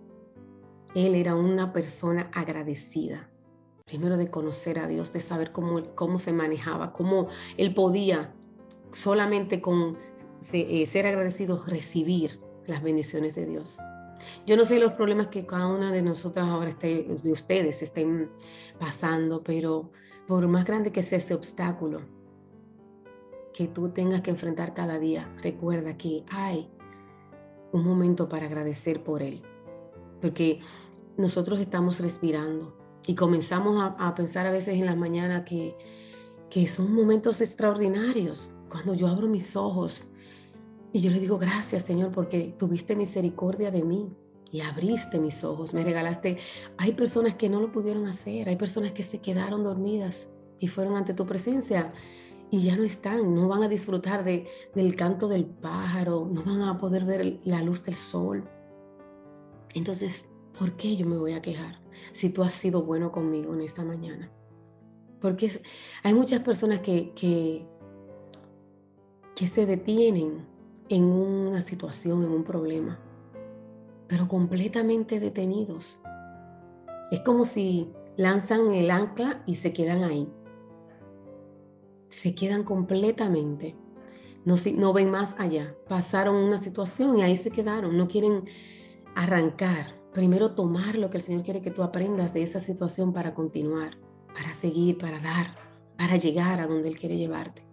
Él 0.96 1.16
era 1.16 1.36
una 1.36 1.72
persona 1.72 2.30
agradecida, 2.34 3.30
primero 3.86 4.18
de 4.18 4.30
conocer 4.30 4.80
a 4.80 4.88
Dios, 4.88 5.14
de 5.14 5.22
saber 5.22 5.52
cómo, 5.52 5.96
cómo 5.96 6.20
se 6.20 6.34
manejaba, 6.34 6.94
cómo 6.94 7.28
él 7.58 7.74
podía 7.74 8.34
solamente 8.92 9.62
con 9.62 9.98
eh, 10.52 10.86
ser 10.86 11.06
agradecido 11.06 11.64
recibir 11.68 12.40
las 12.66 12.82
bendiciones 12.82 13.36
de 13.36 13.46
Dios. 13.46 13.80
Yo 14.46 14.58
no 14.58 14.66
sé 14.66 14.80
los 14.80 14.94
problemas 14.94 15.28
que 15.28 15.46
cada 15.46 15.68
una 15.68 15.92
de 15.92 16.02
nosotras 16.02 16.48
ahora 16.48 16.70
esté, 16.70 17.04
de 17.04 17.32
ustedes 17.32 17.82
estén 17.82 18.30
pasando, 18.78 19.44
pero 19.44 19.92
por 20.28 20.48
más 20.48 20.66
grande 20.66 20.92
que 20.92 21.04
sea 21.04 21.20
ese 21.20 21.34
obstáculo 21.34 22.02
que 23.54 23.68
tú 23.68 23.90
tengas 23.90 24.22
que 24.22 24.32
enfrentar 24.32 24.74
cada 24.74 25.00
día, 25.00 25.34
recuerda 25.42 25.98
que 25.98 26.24
hay 26.32 26.70
un 27.72 27.84
momento 27.84 28.28
para 28.28 28.48
agradecer 28.48 29.04
por 29.04 29.22
él 29.22 29.44
porque 30.22 30.60
nosotros 31.18 31.60
estamos 31.60 32.00
respirando 32.00 32.78
y 33.08 33.16
comenzamos 33.16 33.94
a, 33.98 34.16
pensar 34.16 34.46
a 34.46 34.52
veces 34.52 34.76
en 34.76 34.86
la 34.86 34.96
mañana 34.96 35.46
que, 35.46 35.76
que 36.50 36.68
son 36.68 36.94
momentos 36.94 37.42
extraordinarios 37.42 38.52
cuando 38.70 38.94
yo 38.94 39.08
abro 39.08 39.28
mis 39.28 39.56
ojos 39.56 40.12
y 40.94 41.02
yo 41.02 41.12
le 41.12 41.20
digo 41.20 41.38
gracias 41.38 41.84
Señor 41.84 42.12
porque 42.12 42.56
tuviste 42.58 42.96
misericordia 42.96 43.72
de 43.72 43.84
mí 43.84 44.10
y 44.52 44.62
abriste 44.62 45.20
mis 45.20 45.44
ojos, 45.44 45.74
me 45.74 45.84
regalaste. 45.84 46.38
Hay 46.78 46.94
personas 46.94 47.36
que 47.36 47.50
no 47.50 47.60
lo 47.60 47.72
pudieron 47.72 48.08
hacer, 48.08 48.50
hay 48.50 48.56
personas 48.56 48.94
que 48.94 49.04
se 49.04 49.20
quedaron 49.20 49.64
dormidas 49.64 50.30
y 50.60 50.68
fueron 50.68 50.96
ante 50.96 51.14
tu 51.14 51.26
presencia 51.26 51.94
y 52.52 52.62
ya 52.62 52.76
no 52.76 52.84
están, 52.84 53.36
no 53.36 53.48
van 53.48 53.64
a 53.64 53.68
disfrutar 53.68 54.24
de, 54.24 54.48
del 54.74 54.96
canto 54.96 55.28
del 55.28 55.46
pájaro, 55.46 56.28
no 56.32 56.44
van 56.44 56.62
a 56.64 56.78
poder 56.78 57.06
ver 57.06 57.40
la 57.44 57.62
luz 57.62 57.84
del 57.84 57.96
sol. 57.96 58.50
Entonces, 59.76 60.30
¿por 60.58 60.74
qué 60.74 60.96
yo 60.96 61.06
me 61.06 61.18
voy 61.18 61.34
a 61.34 61.42
quejar 61.42 61.80
si 62.12 62.30
tú 62.30 62.44
has 62.44 62.54
sido 62.54 62.84
bueno 62.84 63.12
conmigo 63.12 63.54
en 63.54 63.62
esta 63.62 63.84
mañana? 63.84 64.32
Porque 65.22 65.62
hay 66.04 66.14
muchas 66.14 66.42
personas 66.42 66.80
que, 66.80 67.14
que, 67.14 67.66
se 69.48 69.66
detienen 69.66 70.46
en 70.90 71.04
una 71.06 71.62
situación, 71.62 72.24
en 72.24 72.32
un 72.32 72.44
problema, 72.44 73.00
pero 74.08 74.28
completamente 74.28 75.20
detenidos. 75.20 76.00
Es 77.12 77.22
como 77.22 77.46
si 77.46 77.90
lanzan 78.18 78.74
el 78.74 78.92
ancla 78.92 79.44
y 79.46 79.56
se 79.56 79.72
quedan 79.72 80.04
ahí. 80.04 80.28
Se 82.10 82.36
quedan 82.36 82.64
completamente. 82.64 83.76
No, 84.46 84.56
no 84.76 84.94
ven 84.94 85.10
más 85.10 85.36
allá. 85.38 85.76
Pasaron 85.88 86.36
una 86.36 86.58
situación 86.58 87.18
y 87.18 87.24
ahí 87.24 87.38
se 87.38 87.52
quedaron. 87.52 87.98
No 87.98 88.08
quieren 88.08 88.44
arrancar. 89.20 90.00
Primero 90.14 90.52
tomar 90.52 90.98
lo 90.98 91.10
que 91.10 91.18
el 91.18 91.24
Señor 91.24 91.44
quiere 91.44 91.62
que 91.62 91.72
tú 91.72 91.84
aprendas 91.84 92.34
de 92.34 92.42
esa 92.42 92.62
situación 92.62 93.12
para 93.12 93.34
continuar, 93.34 93.98
para 94.34 94.54
seguir, 94.54 94.98
para 94.98 95.20
dar, 95.20 95.56
para 95.98 96.16
llegar 96.16 96.62
a 96.62 96.68
donde 96.68 96.88
Él 96.88 96.98
quiere 96.98 97.18
llevarte. 97.18 97.68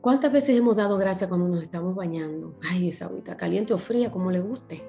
¿Cuántas 0.00 0.32
veces 0.32 0.56
hemos 0.56 0.76
dado 0.76 0.96
gracias 0.96 1.28
cuando 1.28 1.48
nos 1.48 1.62
estamos 1.62 1.96
bañando? 1.96 2.54
Ay, 2.62 2.88
esa 2.88 3.06
agüita 3.06 3.36
caliente 3.36 3.74
o 3.74 3.78
fría, 3.78 4.10
como 4.12 4.30
le 4.30 4.40
guste. 4.40 4.82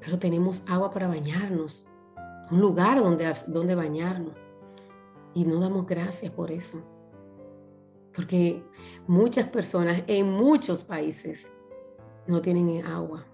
Pero 0.00 0.18
tenemos 0.18 0.62
agua 0.66 0.90
para 0.90 1.06
bañarnos, 1.06 1.86
un 2.50 2.60
lugar 2.60 3.02
donde, 3.02 3.32
donde 3.46 3.76
bañarnos. 3.76 4.34
Y 5.32 5.44
no 5.44 5.60
damos 5.60 5.86
gracias 5.86 6.32
por 6.32 6.50
eso. 6.50 6.82
Porque 8.12 8.64
muchas 9.06 9.48
personas 9.48 10.02
en 10.08 10.32
muchos 10.32 10.82
países 10.82 11.52
no 12.26 12.42
tienen 12.42 12.84
agua, 12.84 13.27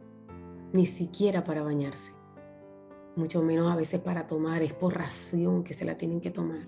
ni 0.74 0.86
siquiera 0.86 1.44
para 1.44 1.62
bañarse. 1.62 2.12
Mucho 3.14 3.42
menos 3.42 3.70
a 3.70 3.76
veces 3.76 4.00
para 4.00 4.26
tomar, 4.26 4.60
es 4.62 4.72
por 4.72 4.92
ración 4.92 5.62
que 5.62 5.72
se 5.72 5.84
la 5.84 5.96
tienen 5.96 6.20
que 6.20 6.32
tomar. 6.32 6.66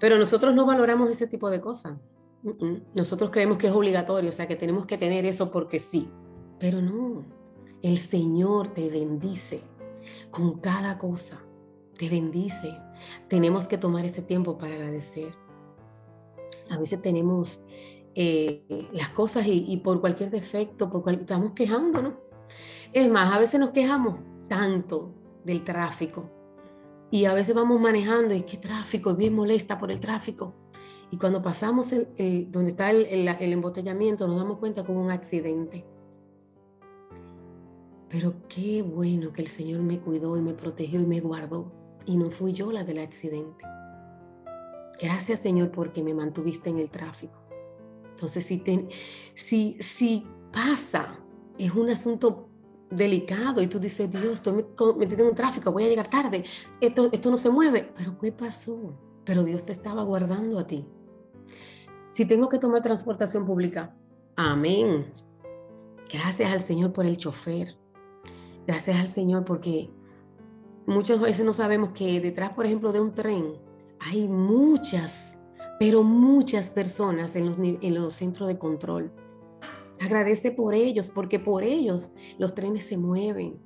Pero 0.00 0.18
nosotros 0.18 0.54
no 0.54 0.64
valoramos 0.64 1.10
ese 1.10 1.26
tipo 1.26 1.50
de 1.50 1.60
cosas. 1.60 1.98
Nosotros 2.96 3.30
creemos 3.30 3.58
que 3.58 3.66
es 3.66 3.72
obligatorio, 3.72 4.30
o 4.30 4.32
sea, 4.32 4.48
que 4.48 4.56
tenemos 4.56 4.86
que 4.86 4.96
tener 4.96 5.26
eso 5.26 5.50
porque 5.50 5.78
sí. 5.78 6.10
Pero 6.58 6.80
no, 6.80 7.26
el 7.82 7.98
Señor 7.98 8.68
te 8.68 8.88
bendice 8.88 9.60
con 10.30 10.58
cada 10.60 10.96
cosa, 10.96 11.38
te 11.98 12.08
bendice. 12.08 12.74
Tenemos 13.28 13.68
que 13.68 13.76
tomar 13.76 14.06
ese 14.06 14.22
tiempo 14.22 14.56
para 14.56 14.74
agradecer. 14.74 15.34
A 16.70 16.78
veces 16.78 17.02
tenemos 17.02 17.66
eh, 18.14 18.88
las 18.92 19.10
cosas 19.10 19.46
y, 19.46 19.76
por 19.84 20.00
cualquier 20.00 20.30
defecto, 20.30 20.88
por 20.88 21.12
estamos 21.12 21.52
quejándonos. 21.52 22.14
Es 22.92 23.10
más, 23.10 23.32
a 23.32 23.38
veces 23.38 23.60
nos 23.60 23.70
quejamos 23.70 24.20
tanto 24.48 25.14
del 25.44 25.64
tráfico 25.64 26.30
y 27.10 27.24
a 27.24 27.34
veces 27.34 27.54
vamos 27.54 27.80
manejando 27.80 28.34
y 28.34 28.42
qué 28.42 28.56
tráfico, 28.56 29.14
bien 29.14 29.34
molesta 29.34 29.78
por 29.78 29.90
el 29.90 30.00
tráfico 30.00 30.54
y 31.10 31.16
cuando 31.16 31.40
pasamos 31.40 31.92
el, 31.92 32.48
donde 32.50 32.70
está 32.70 32.90
el, 32.90 33.06
el, 33.06 33.52
embotellamiento, 33.52 34.28
nos 34.28 34.36
damos 34.36 34.58
cuenta 34.58 34.84
como 34.84 35.02
un 35.02 35.10
accidente. 35.10 35.86
Pero 38.10 38.34
qué 38.48 38.82
bueno 38.82 39.32
que 39.32 39.42
el 39.42 39.48
Señor 39.48 39.80
me 39.80 40.00
cuidó 40.00 40.36
y 40.36 40.42
me 40.42 40.52
protegió 40.52 41.00
y 41.00 41.06
me 41.06 41.20
guardó. 41.20 41.72
Y 42.04 42.16
no 42.16 42.30
fui 42.30 42.52
yo 42.52 42.72
la 42.72 42.84
del 42.84 42.98
accidente. 42.98 43.64
Gracias 45.00 45.40
Señor 45.40 45.70
porque 45.70 46.02
me 46.02 46.12
mantuviste 46.12 46.68
en 46.68 46.78
el 46.78 46.90
tráfico. 46.90 47.38
Entonces, 48.10 48.44
si, 48.44 48.62
si, 49.34 49.76
si 49.80 50.26
pasa, 50.52 51.20
es 51.58 51.74
un 51.74 51.90
asunto 51.90 52.48
delicado 52.90 53.60
y 53.62 53.66
tú 53.66 53.78
dices, 53.78 54.10
Dios, 54.10 54.34
estoy 54.34 54.64
metido 54.96 55.22
en 55.22 55.28
un 55.28 55.34
tráfico, 55.34 55.72
voy 55.72 55.84
a 55.84 55.88
llegar 55.88 56.08
tarde, 56.08 56.42
esto, 56.80 57.08
esto 57.12 57.30
no 57.30 57.36
se 57.36 57.50
mueve. 57.50 57.92
Pero 57.96 58.18
¿qué 58.18 58.32
pasó? 58.32 58.94
Pero 59.24 59.44
Dios 59.44 59.64
te 59.64 59.72
estaba 59.72 60.02
guardando 60.02 60.58
a 60.58 60.66
ti. 60.66 60.86
Si 62.10 62.24
tengo 62.24 62.48
que 62.48 62.58
tomar 62.58 62.82
transportación 62.82 63.44
pública, 63.44 63.94
amén. 64.36 65.12
Gracias 66.10 66.50
al 66.50 66.60
Señor 66.60 66.92
por 66.92 67.04
el 67.04 67.18
chofer. 67.18 67.76
Gracias 68.66 68.98
al 68.98 69.08
Señor 69.08 69.44
porque 69.44 69.90
muchas 70.86 71.20
veces 71.20 71.44
no 71.44 71.52
sabemos 71.52 71.90
que 71.92 72.20
detrás, 72.20 72.52
por 72.54 72.64
ejemplo, 72.64 72.92
de 72.92 73.00
un 73.00 73.14
tren 73.14 73.54
hay 74.00 74.28
muchas, 74.28 75.38
pero 75.78 76.02
muchas 76.02 76.70
personas 76.70 77.36
en 77.36 77.46
los, 77.46 77.58
en 77.58 77.94
los 77.94 78.14
centros 78.14 78.48
de 78.48 78.58
control. 78.58 79.12
Agradece 80.00 80.50
por 80.50 80.74
ellos, 80.74 81.10
porque 81.10 81.38
por 81.38 81.64
ellos 81.64 82.12
los 82.38 82.54
trenes 82.54 82.84
se 82.84 82.96
mueven. 82.96 83.58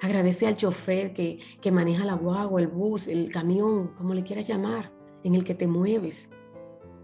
Agradece 0.00 0.46
al 0.46 0.56
chofer 0.56 1.12
que, 1.12 1.40
que 1.60 1.72
maneja 1.72 2.04
la 2.04 2.14
guagua, 2.14 2.60
el 2.60 2.68
bus, 2.68 3.08
el 3.08 3.30
camión, 3.30 3.88
como 3.96 4.14
le 4.14 4.22
quieras 4.22 4.46
llamar, 4.46 4.92
en 5.24 5.34
el 5.34 5.44
que 5.44 5.54
te 5.54 5.66
mueves. 5.66 6.30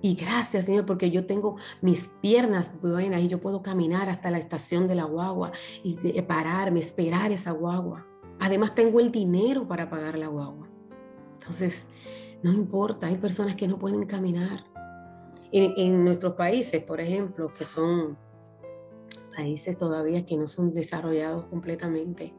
Y 0.01 0.17
gracias, 0.17 0.67
Señor, 0.67 0.85
porque 0.85 1.11
yo 1.11 1.25
tengo 1.25 1.57
mis 1.81 2.11
piernas 2.21 2.79
buenas 2.83 3.23
y 3.23 3.29
yo 3.29 3.41
puedo 3.41 3.63
caminar 3.63 4.11
hasta 4.11 4.31
la 4.31 4.37
estación 4.37 4.87
de 4.87 4.95
la 4.95 5.05
guagua 5.05 5.51
y 5.83 5.95
pararme, 6.23 6.81
esperar 6.81 7.33
esa 7.33 7.53
guagua. 7.53 8.07
Además, 8.39 8.75
tengo 8.75 9.01
el 9.01 9.11
dinero 9.11 9.67
para 9.67 9.89
pagar 9.89 10.19
la 10.19 10.27
guagua. 10.27 10.69
Entonces, 11.39 11.87
no 12.43 12.53
importa, 12.53 13.07
hay 13.07 13.17
personas 13.17 13.55
que 13.55 13.67
no 13.67 13.79
pueden 13.79 14.05
caminar. 14.05 14.65
En, 15.51 15.73
en 15.77 16.05
nuestros 16.05 16.35
países, 16.35 16.83
por 16.83 17.01
ejemplo, 17.01 17.51
que 17.55 17.65
son 17.65 18.19
países 19.35 19.77
todavía 19.77 20.25
que 20.25 20.37
no 20.37 20.47
son 20.47 20.73
desarrollados 20.73 21.47
completamente, 21.47 22.35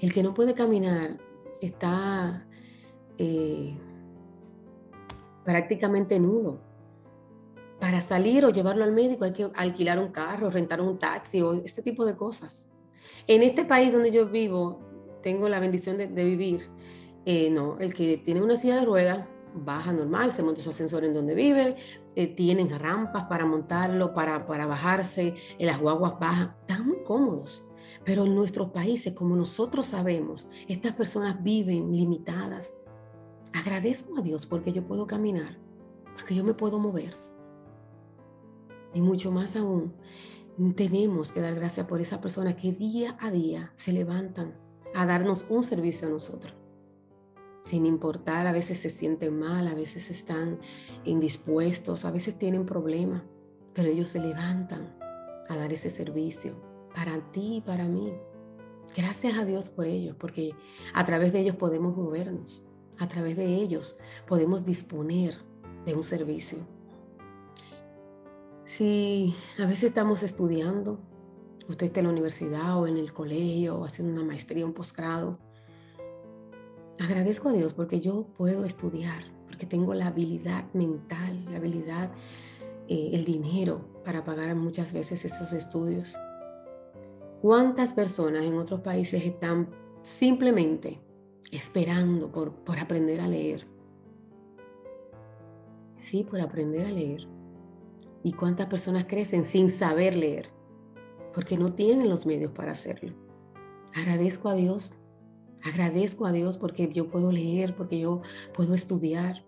el 0.00 0.12
que 0.12 0.22
no 0.22 0.34
puede 0.34 0.54
caminar 0.54 1.18
está 1.60 2.46
eh, 3.18 3.76
prácticamente 5.44 6.18
nudo 6.18 6.60
para 7.78 8.00
salir 8.00 8.44
o 8.44 8.50
llevarlo 8.50 8.84
al 8.84 8.92
médico 8.92 9.24
hay 9.24 9.32
que 9.32 9.50
alquilar 9.54 9.98
un 9.98 10.12
carro, 10.12 10.50
rentar 10.50 10.80
un 10.80 10.98
taxi 10.98 11.40
o 11.40 11.54
este 11.64 11.82
tipo 11.82 12.04
de 12.04 12.14
cosas. 12.14 12.68
En 13.26 13.42
este 13.42 13.64
país 13.64 13.92
donde 13.92 14.10
yo 14.12 14.26
vivo, 14.26 14.78
tengo 15.22 15.48
la 15.48 15.60
bendición 15.60 15.96
de, 15.96 16.06
vivir, 16.06 16.68
eh, 17.24 17.50
no, 17.50 17.78
el 17.78 17.94
que 17.94 18.18
tiene 18.18 18.42
una 18.42 18.56
silla 18.56 18.76
de 18.76 18.84
ruedas 18.84 19.26
baja 19.54 19.92
normal, 19.92 20.32
se 20.32 20.42
monta 20.42 20.62
su 20.62 20.70
ascensor 20.70 21.04
en 21.04 21.14
donde 21.14 21.34
vive, 21.34 21.76
eh, 22.14 22.26
tienen 22.28 22.70
rampas 22.78 23.24
para 23.24 23.46
montarlo, 23.46 24.14
para, 24.14 24.46
para 24.46 24.66
bajarse, 24.66 25.34
en 25.58 25.66
las 25.66 25.78
guaguas 25.78 26.18
bajan, 26.18 26.56
tan 26.66 27.02
cómodos. 27.04 27.64
Pero 28.04 28.24
en 28.24 28.34
nuestros 28.34 28.70
países, 28.70 29.14
como 29.14 29.36
nosotros 29.36 29.86
sabemos, 29.86 30.48
estas 30.68 30.92
personas 30.92 31.42
viven 31.42 31.90
limitadas. 31.92 32.76
Agradezco 33.52 34.18
a 34.18 34.22
Dios 34.22 34.46
porque 34.46 34.72
yo 34.72 34.86
puedo 34.86 35.06
caminar, 35.06 35.58
porque 36.14 36.34
yo 36.34 36.44
me 36.44 36.54
puedo 36.54 36.78
mover 36.78 37.30
y 38.92 39.00
mucho 39.00 39.30
más 39.30 39.56
aún, 39.56 39.94
tenemos 40.74 41.32
que 41.32 41.40
dar 41.40 41.54
gracias 41.54 41.86
por 41.86 42.00
esa 42.00 42.20
persona 42.20 42.56
que 42.56 42.72
día 42.72 43.16
a 43.20 43.30
día 43.30 43.70
se 43.74 43.92
levantan 43.92 44.58
a 44.94 45.06
darnos 45.06 45.46
un 45.48 45.62
servicio 45.62 46.08
a 46.08 46.10
nosotros. 46.10 46.54
Sin 47.70 47.86
importar, 47.86 48.48
a 48.48 48.52
veces 48.52 48.78
se 48.78 48.90
sienten 48.90 49.38
mal, 49.38 49.68
a 49.68 49.74
veces 49.74 50.10
están 50.10 50.58
indispuestos, 51.04 52.04
a 52.04 52.10
veces 52.10 52.36
tienen 52.36 52.66
problemas, 52.66 53.22
pero 53.74 53.88
ellos 53.88 54.08
se 54.08 54.18
levantan 54.18 54.92
a 55.48 55.56
dar 55.56 55.72
ese 55.72 55.88
servicio 55.88 56.56
para 56.96 57.20
ti 57.30 57.58
y 57.58 57.60
para 57.60 57.84
mí. 57.84 58.12
Gracias 58.96 59.38
a 59.38 59.44
Dios 59.44 59.70
por 59.70 59.86
ellos, 59.86 60.16
porque 60.18 60.52
a 60.94 61.04
través 61.04 61.32
de 61.32 61.38
ellos 61.42 61.54
podemos 61.54 61.96
movernos, 61.96 62.64
a 62.98 63.06
través 63.06 63.36
de 63.36 63.46
ellos 63.46 63.96
podemos 64.26 64.64
disponer 64.64 65.36
de 65.86 65.94
un 65.94 66.02
servicio. 66.02 66.58
Si 68.64 69.32
a 69.60 69.66
veces 69.66 69.84
estamos 69.84 70.24
estudiando, 70.24 70.98
usted 71.68 71.86
está 71.86 72.00
en 72.00 72.06
la 72.06 72.12
universidad 72.12 72.80
o 72.80 72.88
en 72.88 72.96
el 72.96 73.12
colegio 73.12 73.78
o 73.78 73.84
haciendo 73.84 74.12
una 74.12 74.24
maestría, 74.24 74.66
un 74.66 74.74
posgrado, 74.74 75.38
agradezco 77.00 77.48
a 77.48 77.52
Dios 77.52 77.74
porque 77.74 78.00
yo 78.00 78.26
puedo 78.36 78.64
estudiar, 78.64 79.24
porque 79.46 79.66
tengo 79.66 79.94
la 79.94 80.08
habilidad 80.08 80.64
mental, 80.74 81.44
la 81.50 81.56
habilidad, 81.56 82.10
eh, 82.88 83.10
el 83.14 83.24
dinero 83.24 84.02
para 84.04 84.22
pagar 84.22 84.54
muchas 84.54 84.92
veces 84.92 85.24
esos 85.24 85.52
estudios. 85.52 86.14
¿Cuántas 87.40 87.94
personas 87.94 88.44
en 88.44 88.54
otros 88.58 88.80
países 88.80 89.24
están 89.24 89.70
simplemente 90.02 91.00
esperando 91.50 92.30
por, 92.30 92.52
por 92.64 92.78
aprender 92.78 93.20
a 93.20 93.28
leer? 93.28 93.66
Sí, 95.96 96.22
por 96.22 96.40
aprender 96.40 96.86
a 96.86 96.90
leer. 96.90 97.26
¿Y 98.22 98.32
cuántas 98.32 98.66
personas 98.66 99.06
crecen 99.06 99.46
sin 99.46 99.70
saber 99.70 100.16
leer? 100.16 100.50
Porque 101.32 101.56
no 101.56 101.72
tienen 101.72 102.10
los 102.10 102.26
medios 102.26 102.52
para 102.52 102.72
hacerlo. 102.72 103.14
Agradezco 103.94 104.50
a 104.50 104.54
Dios, 104.54 104.94
agradezco 105.64 106.26
a 106.26 106.32
Dios 106.32 106.58
porque 106.58 106.92
yo 106.92 107.08
puedo 107.08 107.32
leer, 107.32 107.74
porque 107.74 107.98
yo 107.98 108.22
puedo 108.54 108.74
estudiar. 108.74 109.44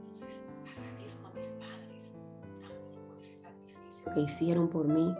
Entonces, 0.00 0.42
agradezco 0.76 1.26
a 1.26 1.32
mis 1.34 1.48
padres 1.48 2.14
también 2.60 3.02
por 3.08 3.18
ese 3.18 3.34
sacrificio 3.34 4.14
que 4.14 4.20
hicieron 4.20 4.68
por 4.68 4.86
mí, 4.88 5.14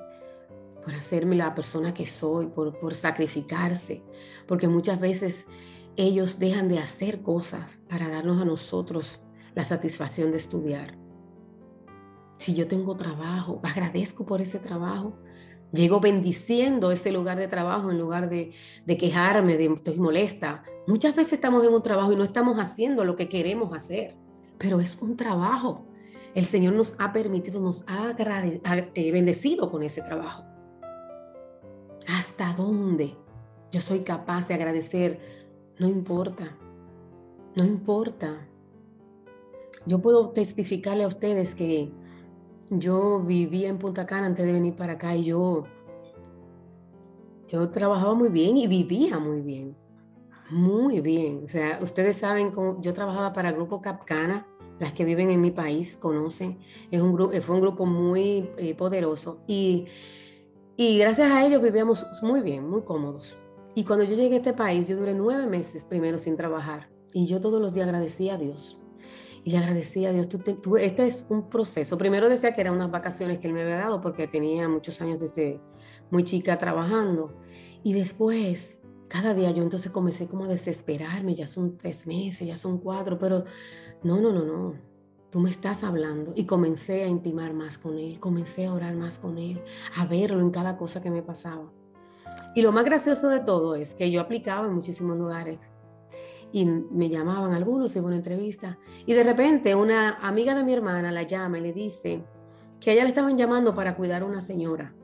por 0.84 0.94
hacerme 0.94 1.36
la 1.36 1.54
persona 1.54 1.94
que 1.94 2.06
soy, 2.06 2.46
por, 2.46 2.78
por 2.78 2.94
sacrificarse, 2.94 4.02
porque 4.46 4.68
muchas 4.68 5.00
veces 5.00 5.46
ellos 5.96 6.38
dejan 6.38 6.68
de 6.68 6.78
hacer 6.78 7.22
cosas 7.22 7.80
para 7.88 8.08
darnos 8.08 8.40
a 8.40 8.44
nosotros 8.44 9.20
la 9.54 9.64
satisfacción 9.64 10.30
de 10.30 10.38
estudiar. 10.38 10.96
Si 12.38 12.54
yo 12.54 12.66
tengo 12.66 12.96
trabajo, 12.96 13.60
agradezco 13.62 14.26
por 14.26 14.40
ese 14.40 14.58
trabajo. 14.58 15.18
Llego 15.72 16.00
bendiciendo 16.00 16.92
ese 16.92 17.12
lugar 17.12 17.38
de 17.38 17.48
trabajo 17.48 17.90
en 17.90 17.98
lugar 17.98 18.28
de, 18.28 18.52
de 18.84 18.96
quejarme, 18.98 19.56
de 19.56 19.66
estoy 19.66 19.98
molesta. 19.98 20.62
Muchas 20.86 21.16
veces 21.16 21.34
estamos 21.34 21.64
en 21.64 21.72
un 21.72 21.82
trabajo 21.82 22.12
y 22.12 22.16
no 22.16 22.24
estamos 22.24 22.58
haciendo 22.58 23.04
lo 23.04 23.16
que 23.16 23.28
queremos 23.28 23.74
hacer, 23.74 24.14
pero 24.58 24.80
es 24.80 25.00
un 25.00 25.16
trabajo. 25.16 25.86
El 26.34 26.44
Señor 26.44 26.74
nos 26.74 26.94
ha 26.98 27.12
permitido, 27.12 27.60
nos 27.60 27.84
ha 27.88 28.14
eh, 28.18 29.12
bendecido 29.12 29.70
con 29.70 29.82
ese 29.82 30.02
trabajo. 30.02 30.44
¿Hasta 32.08 32.52
dónde 32.54 33.16
yo 33.70 33.80
soy 33.80 34.00
capaz 34.00 34.48
de 34.48 34.54
agradecer? 34.54 35.20
No 35.78 35.88
importa, 35.88 36.56
no 37.56 37.64
importa. 37.64 38.46
Yo 39.86 40.00
puedo 40.00 40.30
testificarle 40.30 41.04
a 41.04 41.08
ustedes 41.08 41.54
que 41.54 41.90
yo 42.78 43.20
vivía 43.20 43.68
en 43.68 43.78
Punta 43.78 44.06
Cana 44.06 44.26
antes 44.26 44.46
de 44.46 44.52
venir 44.52 44.74
para 44.74 44.94
acá 44.94 45.14
y 45.14 45.24
yo, 45.24 45.64
yo 47.48 47.68
trabajaba 47.68 48.14
muy 48.14 48.30
bien 48.30 48.56
y 48.56 48.66
vivía 48.66 49.18
muy 49.18 49.40
bien. 49.42 49.76
Muy 50.50 51.00
bien. 51.00 51.42
O 51.44 51.48
sea, 51.48 51.78
ustedes 51.82 52.16
saben 52.16 52.50
cómo 52.50 52.80
yo 52.80 52.92
trabajaba 52.92 53.32
para 53.32 53.50
el 53.50 53.54
grupo 53.56 53.80
Capcana, 53.80 54.46
las 54.78 54.92
que 54.92 55.04
viven 55.04 55.30
en 55.30 55.40
mi 55.40 55.50
país 55.50 55.96
conocen. 55.96 56.58
Es 56.90 57.00
un 57.00 57.12
grupo, 57.12 57.40
fue 57.42 57.56
un 57.56 57.60
grupo 57.60 57.86
muy 57.86 58.50
eh, 58.56 58.74
poderoso 58.74 59.42
y, 59.46 59.86
y 60.76 60.98
gracias 60.98 61.30
a 61.30 61.46
ellos 61.46 61.62
vivíamos 61.62 62.06
muy 62.22 62.40
bien, 62.40 62.68
muy 62.68 62.82
cómodos. 62.82 63.36
Y 63.74 63.84
cuando 63.84 64.04
yo 64.04 64.14
llegué 64.14 64.34
a 64.34 64.38
este 64.38 64.52
país, 64.52 64.88
yo 64.88 64.96
duré 64.96 65.14
nueve 65.14 65.46
meses 65.46 65.84
primero 65.84 66.18
sin 66.18 66.36
trabajar 66.36 66.90
y 67.12 67.26
yo 67.26 67.40
todos 67.40 67.60
los 67.60 67.72
días 67.72 67.86
agradecía 67.86 68.34
a 68.34 68.38
Dios 68.38 68.81
y 69.44 69.50
le 69.50 69.58
agradecía 69.58 70.10
a 70.10 70.12
Dios. 70.12 70.28
Tú, 70.28 70.76
este 70.76 71.06
es 71.06 71.26
un 71.28 71.48
proceso. 71.48 71.98
Primero 71.98 72.28
decía 72.28 72.54
que 72.54 72.60
eran 72.60 72.74
unas 72.74 72.90
vacaciones 72.90 73.38
que 73.38 73.48
él 73.48 73.54
me 73.54 73.62
había 73.62 73.76
dado 73.76 74.00
porque 74.00 74.28
tenía 74.28 74.68
muchos 74.68 75.00
años 75.00 75.20
desde 75.20 75.60
muy 76.10 76.24
chica 76.24 76.58
trabajando. 76.58 77.34
Y 77.82 77.92
después, 77.92 78.82
cada 79.08 79.34
día 79.34 79.50
yo 79.50 79.62
entonces 79.62 79.90
comencé 79.90 80.28
como 80.28 80.44
a 80.44 80.48
desesperarme. 80.48 81.34
Ya 81.34 81.48
son 81.48 81.76
tres 81.76 82.06
meses, 82.06 82.46
ya 82.46 82.56
son 82.56 82.78
cuatro, 82.78 83.18
pero 83.18 83.44
no, 84.04 84.20
no, 84.20 84.32
no, 84.32 84.44
no. 84.44 84.74
Tú 85.30 85.40
me 85.40 85.50
estás 85.50 85.82
hablando. 85.82 86.32
Y 86.36 86.44
comencé 86.44 87.02
a 87.02 87.08
intimar 87.08 87.52
más 87.52 87.78
con 87.78 87.98
él, 87.98 88.20
comencé 88.20 88.66
a 88.66 88.72
orar 88.72 88.94
más 88.94 89.18
con 89.18 89.38
él, 89.38 89.60
a 89.96 90.06
verlo 90.06 90.40
en 90.40 90.50
cada 90.50 90.76
cosa 90.76 91.00
que 91.00 91.10
me 91.10 91.22
pasaba. 91.22 91.72
Y 92.54 92.62
lo 92.62 92.70
más 92.70 92.84
gracioso 92.84 93.28
de 93.28 93.40
todo 93.40 93.74
es 93.74 93.94
que 93.94 94.10
yo 94.10 94.20
aplicaba 94.20 94.66
en 94.66 94.74
muchísimos 94.74 95.16
lugares 95.16 95.58
y 96.52 96.66
me 96.66 97.08
llamaban 97.08 97.52
algunos, 97.52 97.96
en 97.96 98.04
una 98.04 98.16
entrevista, 98.16 98.78
y 99.06 99.14
de 99.14 99.24
repente 99.24 99.74
una 99.74 100.18
amiga 100.20 100.54
de 100.54 100.62
mi 100.62 100.72
hermana 100.72 101.10
la 101.10 101.22
llama 101.22 101.58
y 101.58 101.62
le 101.62 101.72
dice 101.72 102.22
que 102.78 102.90
a 102.90 102.92
ella 102.92 103.04
le 103.04 103.08
estaban 103.08 103.38
llamando 103.38 103.74
para 103.74 103.96
cuidar 103.96 104.22
a 104.22 104.26
una 104.26 104.40
señora. 104.40 104.94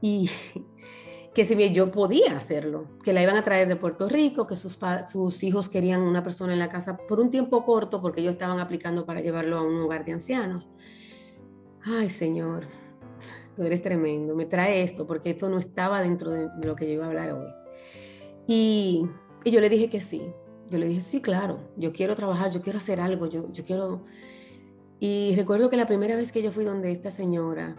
Y 0.00 0.30
que 1.34 1.44
si 1.44 1.54
bien 1.54 1.74
yo 1.74 1.90
podía 1.90 2.36
hacerlo, 2.36 2.86
que 3.02 3.12
la 3.12 3.22
iban 3.22 3.36
a 3.36 3.42
traer 3.42 3.68
de 3.68 3.76
Puerto 3.76 4.08
Rico, 4.08 4.46
que 4.46 4.56
sus, 4.56 4.78
sus 5.06 5.42
hijos 5.42 5.68
querían 5.68 6.00
una 6.00 6.22
persona 6.22 6.52
en 6.52 6.58
la 6.58 6.70
casa 6.70 6.96
por 6.96 7.20
un 7.20 7.30
tiempo 7.30 7.64
corto 7.64 8.00
porque 8.00 8.20
ellos 8.20 8.32
estaban 8.32 8.60
aplicando 8.60 9.04
para 9.04 9.20
llevarlo 9.20 9.58
a 9.58 9.62
un 9.62 9.80
hogar 9.80 10.04
de 10.04 10.12
ancianos. 10.12 10.68
Ay, 11.82 12.08
Señor, 12.08 12.66
tú 13.56 13.62
eres 13.62 13.82
tremendo, 13.82 14.34
me 14.34 14.46
trae 14.46 14.82
esto 14.82 15.06
porque 15.06 15.30
esto 15.30 15.50
no 15.50 15.58
estaba 15.58 16.00
dentro 16.00 16.30
de 16.30 16.48
lo 16.64 16.76
que 16.76 16.86
yo 16.86 16.92
iba 16.92 17.04
a 17.04 17.08
hablar 17.08 17.32
hoy. 17.32 17.48
Y 18.46 19.06
y 19.44 19.50
yo 19.50 19.60
le 19.60 19.68
dije 19.68 19.88
que 19.88 20.00
sí. 20.00 20.32
Yo 20.70 20.78
le 20.78 20.86
dije, 20.86 21.00
sí, 21.02 21.20
claro, 21.20 21.58
yo 21.76 21.92
quiero 21.92 22.14
trabajar, 22.14 22.50
yo 22.50 22.62
quiero 22.62 22.78
hacer 22.78 23.00
algo, 23.00 23.26
yo, 23.26 23.52
yo 23.52 23.64
quiero... 23.64 24.04
Y 24.98 25.34
recuerdo 25.36 25.68
que 25.68 25.76
la 25.76 25.86
primera 25.86 26.16
vez 26.16 26.32
que 26.32 26.42
yo 26.42 26.50
fui 26.50 26.64
donde 26.64 26.90
esta 26.90 27.10
señora, 27.10 27.76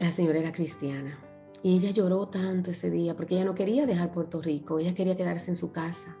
la 0.00 0.10
señora 0.10 0.40
era 0.40 0.52
cristiana. 0.52 1.18
Y 1.62 1.76
ella 1.76 1.90
lloró 1.90 2.26
tanto 2.26 2.72
ese 2.72 2.90
día 2.90 3.14
porque 3.14 3.36
ella 3.36 3.44
no 3.44 3.54
quería 3.54 3.86
dejar 3.86 4.10
Puerto 4.10 4.42
Rico, 4.42 4.80
ella 4.80 4.94
quería 4.94 5.16
quedarse 5.16 5.50
en 5.50 5.56
su 5.56 5.70
casa. 5.70 6.16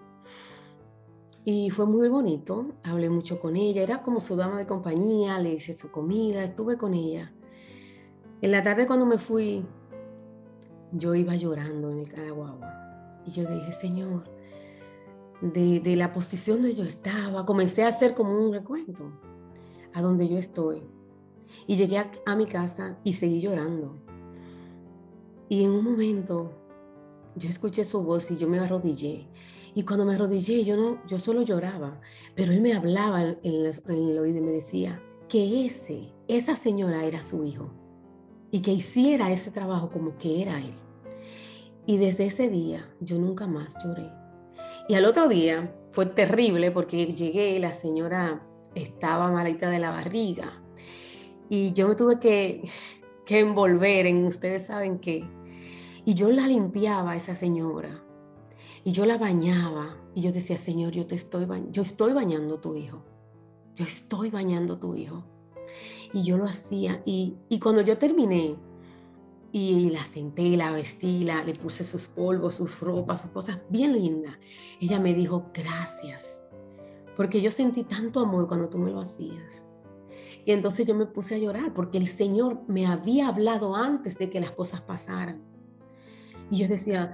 Y 1.44 1.70
fue 1.70 1.86
muy 1.86 2.08
bonito, 2.08 2.68
hablé 2.84 3.10
mucho 3.10 3.40
con 3.40 3.56
ella, 3.56 3.82
era 3.82 4.02
como 4.02 4.20
su 4.20 4.36
dama 4.36 4.58
de 4.58 4.66
compañía, 4.66 5.40
le 5.40 5.54
hice 5.54 5.74
su 5.74 5.90
comida, 5.90 6.44
estuve 6.44 6.76
con 6.76 6.94
ella. 6.94 7.32
En 8.40 8.52
la 8.52 8.62
tarde 8.62 8.86
cuando 8.86 9.06
me 9.06 9.18
fui, 9.18 9.64
yo 10.92 11.16
iba 11.16 11.34
llorando 11.34 11.90
en 11.90 11.98
el 11.98 12.32
guagua. 12.32 13.20
Y 13.26 13.32
yo 13.32 13.44
dije, 13.50 13.72
Señor, 13.72 14.30
de, 15.42 15.96
la 15.96 16.12
posición 16.12 16.62
donde 16.62 16.76
yo 16.76 16.84
estaba, 16.84 17.44
comencé 17.44 17.82
a 17.82 17.88
hacer 17.88 18.14
como 18.14 18.32
un 18.32 18.52
recuento 18.52 19.12
a 19.92 20.00
donde 20.00 20.28
yo 20.28 20.38
estoy. 20.38 20.82
Y 21.66 21.76
llegué 21.76 21.98
a, 21.98 22.36
mi 22.36 22.46
casa 22.46 22.98
y 23.04 23.14
seguí 23.14 23.40
llorando. 23.40 23.98
Y 25.48 25.64
en 25.64 25.72
un 25.72 25.84
momento 25.84 26.52
yo 27.36 27.48
escuché 27.48 27.84
su 27.84 28.02
voz 28.02 28.30
y 28.30 28.36
yo 28.36 28.48
me 28.48 28.58
arrodillé. 28.58 29.28
Y 29.74 29.82
cuando 29.82 30.04
me 30.04 30.14
arrodillé, 30.14 30.64
yo, 30.64 30.76
no, 30.76 31.04
yo 31.06 31.18
solo 31.18 31.42
lloraba, 31.42 32.00
pero 32.34 32.52
él 32.52 32.60
me 32.60 32.74
hablaba 32.74 33.22
en, 33.22 33.36
el 33.42 34.18
oído 34.18 34.38
y 34.38 34.40
me 34.40 34.52
decía 34.52 35.02
que 35.28 35.66
ese, 35.66 36.12
esa 36.28 36.56
señora 36.56 37.04
era 37.04 37.22
su 37.22 37.44
hijo 37.44 37.70
y 38.50 38.60
que 38.60 38.72
hiciera 38.72 39.32
ese 39.32 39.50
trabajo 39.50 39.90
como 39.90 40.16
que 40.16 40.42
era 40.42 40.58
él. 40.58 40.74
Y 41.84 41.96
desde 41.96 42.26
ese 42.26 42.48
día 42.48 42.88
yo 43.00 43.18
nunca 43.18 43.46
más 43.46 43.76
lloré. 43.82 44.21
Y 44.88 44.94
al 44.94 45.04
otro 45.04 45.28
día 45.28 45.74
fue 45.92 46.06
terrible 46.06 46.70
porque 46.70 47.06
llegué 47.06 47.50
y 47.50 47.58
la 47.58 47.72
señora 47.72 48.42
estaba 48.74 49.30
malita 49.30 49.70
de 49.70 49.78
la 49.78 49.90
barriga. 49.90 50.62
Y 51.48 51.72
yo 51.72 51.88
me 51.88 51.94
tuve 51.94 52.18
que, 52.18 52.68
que 53.24 53.40
envolver 53.40 54.06
en, 54.06 54.24
ustedes 54.24 54.66
saben 54.66 54.98
qué. 54.98 55.24
Y 56.04 56.14
yo 56.14 56.30
la 56.30 56.46
limpiaba 56.46 57.12
a 57.12 57.16
esa 57.16 57.34
señora. 57.34 58.02
Y 58.84 58.92
yo 58.92 59.06
la 59.06 59.18
bañaba. 59.18 59.96
Y 60.14 60.22
yo 60.22 60.32
decía, 60.32 60.58
Señor, 60.58 60.92
yo 60.92 61.06
te 61.06 61.14
estoy, 61.14 61.46
yo 61.70 61.82
estoy 61.82 62.12
bañando 62.12 62.56
a 62.56 62.60
tu 62.60 62.76
hijo. 62.76 63.04
Yo 63.76 63.84
estoy 63.84 64.30
bañando 64.30 64.74
a 64.74 64.80
tu 64.80 64.96
hijo. 64.96 65.24
Y 66.12 66.24
yo 66.24 66.36
lo 66.36 66.44
hacía. 66.44 67.02
Y, 67.04 67.36
y 67.48 67.60
cuando 67.60 67.82
yo 67.82 67.96
terminé, 67.98 68.56
y 69.52 69.90
la 69.90 70.04
senté, 70.04 70.56
la 70.56 70.72
vestí, 70.72 71.24
la, 71.24 71.44
le 71.44 71.52
puse 71.54 71.84
sus 71.84 72.08
polvos, 72.08 72.54
sus 72.54 72.80
ropas, 72.80 73.20
sus 73.22 73.30
cosas 73.30 73.58
bien 73.68 73.92
lindas. 73.92 74.34
Ella 74.80 74.98
me 74.98 75.12
dijo, 75.12 75.50
gracias, 75.52 76.44
porque 77.16 77.42
yo 77.42 77.50
sentí 77.50 77.84
tanto 77.84 78.20
amor 78.20 78.48
cuando 78.48 78.70
tú 78.70 78.78
me 78.78 78.90
lo 78.90 79.00
hacías. 79.00 79.66
Y 80.46 80.52
entonces 80.52 80.86
yo 80.86 80.94
me 80.94 81.06
puse 81.06 81.34
a 81.34 81.38
llorar 81.38 81.74
porque 81.74 81.98
el 81.98 82.08
Señor 82.08 82.62
me 82.66 82.86
había 82.86 83.28
hablado 83.28 83.76
antes 83.76 84.16
de 84.16 84.30
que 84.30 84.40
las 84.40 84.52
cosas 84.52 84.80
pasaran. 84.80 85.42
Y 86.50 86.58
yo 86.58 86.68
decía, 86.68 87.12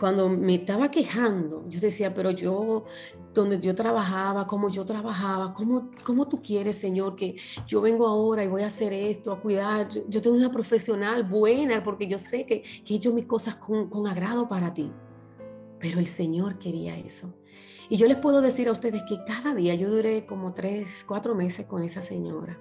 cuando 0.00 0.30
me 0.30 0.54
estaba 0.54 0.90
quejando, 0.90 1.66
yo 1.68 1.78
decía, 1.78 2.14
pero 2.14 2.30
yo, 2.30 2.86
donde 3.34 3.60
yo 3.60 3.74
trabajaba, 3.74 4.46
como 4.46 4.70
yo 4.70 4.82
trabajaba, 4.86 5.52
¿cómo, 5.52 5.90
cómo 6.02 6.26
tú 6.26 6.40
quieres, 6.40 6.76
Señor, 6.76 7.14
que 7.14 7.36
yo 7.66 7.82
vengo 7.82 8.06
ahora 8.06 8.42
y 8.42 8.48
voy 8.48 8.62
a 8.62 8.68
hacer 8.68 8.94
esto, 8.94 9.30
a 9.30 9.38
cuidar? 9.38 9.90
Yo 10.08 10.22
tengo 10.22 10.36
una 10.36 10.50
profesional 10.50 11.24
buena 11.24 11.84
porque 11.84 12.06
yo 12.06 12.16
sé 12.16 12.46
que, 12.46 12.62
que 12.62 12.94
he 12.94 12.96
hecho 12.96 13.12
mis 13.12 13.26
cosas 13.26 13.56
con, 13.56 13.90
con 13.90 14.06
agrado 14.06 14.48
para 14.48 14.72
ti. 14.72 14.90
Pero 15.78 15.98
el 15.98 16.06
Señor 16.06 16.58
quería 16.58 16.96
eso. 16.96 17.34
Y 17.90 17.98
yo 17.98 18.06
les 18.06 18.16
puedo 18.16 18.40
decir 18.40 18.68
a 18.68 18.72
ustedes 18.72 19.02
que 19.06 19.22
cada 19.26 19.54
día, 19.54 19.74
yo 19.74 19.90
duré 19.90 20.24
como 20.24 20.54
tres, 20.54 21.04
cuatro 21.06 21.34
meses 21.34 21.66
con 21.66 21.82
esa 21.82 22.02
señora. 22.02 22.58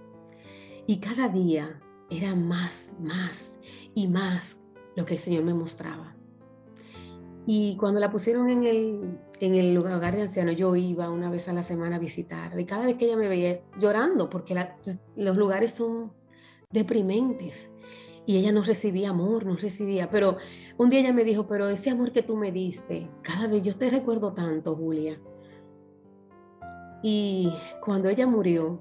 Y 0.88 1.00
cada 1.00 1.30
día 1.30 1.80
era 2.10 2.36
más, 2.36 2.92
más 3.00 3.58
y 3.96 4.08
más 4.08 4.58
lo 4.98 5.06
que 5.06 5.14
el 5.14 5.20
Señor 5.20 5.46
me 5.46 5.54
mostraba. 5.54 6.19
Y 7.52 7.78
cuando 7.78 8.00
la 8.00 8.12
pusieron 8.12 8.48
en 8.52 8.64
el, 8.64 9.18
en 9.40 9.56
el 9.56 9.76
hogar 9.76 10.16
de 10.16 10.22
ancianos, 10.22 10.56
yo 10.56 10.76
iba 10.76 11.10
una 11.10 11.32
vez 11.32 11.50
a 11.50 11.54
la 11.54 11.64
semana 11.64 11.96
a 11.96 12.00
visitarla. 12.00 12.62
Y 12.62 12.66
cada 12.66 12.86
vez 12.86 12.96
que 12.96 13.06
ella 13.06 13.18
me 13.18 13.28
veía 13.28 13.60
llorando, 13.80 14.30
porque 14.30 14.56
los 15.16 15.36
lugares 15.36 15.74
son 15.74 16.14
deprimentes. 16.70 17.72
Y 18.28 18.38
ella 18.38 18.52
no 18.52 18.62
recibía 18.62 19.10
amor, 19.10 19.48
no 19.48 19.56
recibía. 19.56 20.12
Pero 20.12 20.38
un 20.78 20.92
día 20.92 21.00
ella 21.00 21.12
me 21.12 21.24
dijo, 21.24 21.48
pero 21.48 21.68
ese 21.70 21.90
amor 21.90 22.12
que 22.12 22.22
tú 22.22 22.38
me 22.38 22.52
diste, 22.52 23.10
cada 23.24 23.48
vez 23.48 23.64
yo 23.64 23.76
te 23.76 23.90
recuerdo 23.90 24.32
tanto, 24.32 24.76
Julia. 24.76 25.20
Y 27.02 27.52
cuando 27.82 28.10
ella 28.10 28.28
murió, 28.28 28.78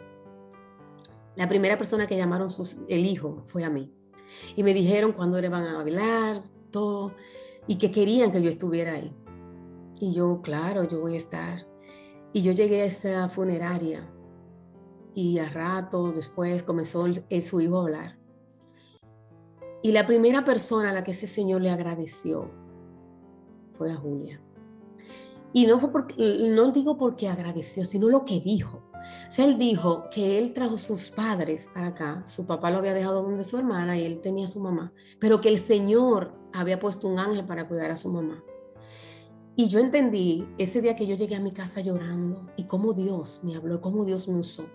la 1.36 1.48
primera 1.48 1.78
persona 1.78 2.06
que 2.06 2.18
llamaron 2.18 2.50
sus, 2.50 2.82
el 2.90 3.06
hijo 3.06 3.44
fue 3.46 3.64
a 3.64 3.70
mí. 3.70 3.90
Y 4.56 4.62
me 4.62 4.74
dijeron 4.74 5.12
cuándo 5.12 5.40
le 5.40 5.48
van 5.48 5.64
a 5.64 5.80
hablar, 5.80 6.42
todo 6.70 7.14
y 7.68 7.76
que 7.76 7.92
querían 7.92 8.32
que 8.32 8.42
yo 8.42 8.50
estuviera 8.50 8.94
ahí. 8.94 9.14
Y 10.00 10.12
yo, 10.12 10.40
claro, 10.42 10.84
yo 10.84 11.00
voy 11.00 11.14
a 11.14 11.18
estar. 11.18 11.68
Y 12.32 12.42
yo 12.42 12.52
llegué 12.52 12.82
a 12.82 12.86
esa 12.86 13.28
funeraria 13.28 14.10
y 15.14 15.38
a 15.38 15.48
rato 15.48 16.12
después 16.12 16.62
comenzó 16.62 17.04
su 17.40 17.60
hijo 17.60 17.78
a 17.78 17.82
hablar. 17.82 18.18
Y 19.82 19.92
la 19.92 20.06
primera 20.06 20.44
persona 20.44 20.90
a 20.90 20.92
la 20.92 21.04
que 21.04 21.12
ese 21.12 21.26
señor 21.26 21.62
le 21.62 21.70
agradeció 21.70 22.50
fue 23.72 23.92
a 23.92 23.96
Julia. 23.96 24.40
Y 25.52 25.66
no 25.66 25.78
fue 25.78 25.90
porque, 25.92 26.14
no 26.50 26.72
digo 26.72 26.96
porque 26.98 27.28
agradeció, 27.28 27.84
sino 27.84 28.08
lo 28.08 28.24
que 28.24 28.40
dijo. 28.40 28.82
O 28.94 29.42
él 29.42 29.58
dijo 29.58 30.04
que 30.10 30.38
él 30.38 30.52
trajo 30.52 30.76
sus 30.76 31.10
padres 31.10 31.70
para 31.72 31.88
acá, 31.88 32.22
su 32.26 32.46
papá 32.46 32.70
lo 32.70 32.78
había 32.78 32.94
dejado 32.94 33.22
donde 33.22 33.44
su 33.44 33.56
hermana 33.56 33.98
y 33.98 34.04
él 34.04 34.20
tenía 34.20 34.46
su 34.46 34.60
mamá, 34.60 34.92
pero 35.18 35.40
que 35.40 35.48
el 35.48 35.58
Señor 35.58 36.37
había 36.52 36.78
puesto 36.78 37.08
un 37.08 37.18
ángel 37.18 37.44
para 37.44 37.68
cuidar 37.68 37.90
a 37.90 37.96
su 37.96 38.08
mamá. 38.08 38.42
Y 39.56 39.68
yo 39.68 39.80
entendí 39.80 40.46
ese 40.56 40.80
día 40.80 40.94
que 40.94 41.06
yo 41.06 41.16
llegué 41.16 41.34
a 41.34 41.40
mi 41.40 41.52
casa 41.52 41.80
llorando 41.80 42.46
y 42.56 42.64
cómo 42.64 42.92
Dios 42.92 43.40
me 43.42 43.56
habló, 43.56 43.80
cómo 43.80 44.04
Dios 44.04 44.28
me 44.28 44.38
usó. 44.38 44.66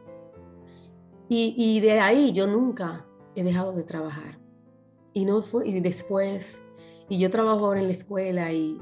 Y, 1.29 1.55
y 1.57 1.79
de 1.79 1.99
ahí 2.01 2.33
yo 2.33 2.47
nunca 2.47 3.05
he 3.35 3.43
dejado 3.43 3.71
de 3.71 3.83
trabajar. 3.83 4.39
Y, 5.13 5.25
no 5.25 5.41
fue, 5.41 5.67
y 5.67 5.79
después, 5.79 6.63
y 7.07 7.17
yo 7.17 7.29
trabajo 7.29 7.65
ahora 7.65 7.79
en 7.79 7.87
la 7.87 7.93
escuela 7.93 8.51
y, 8.51 8.77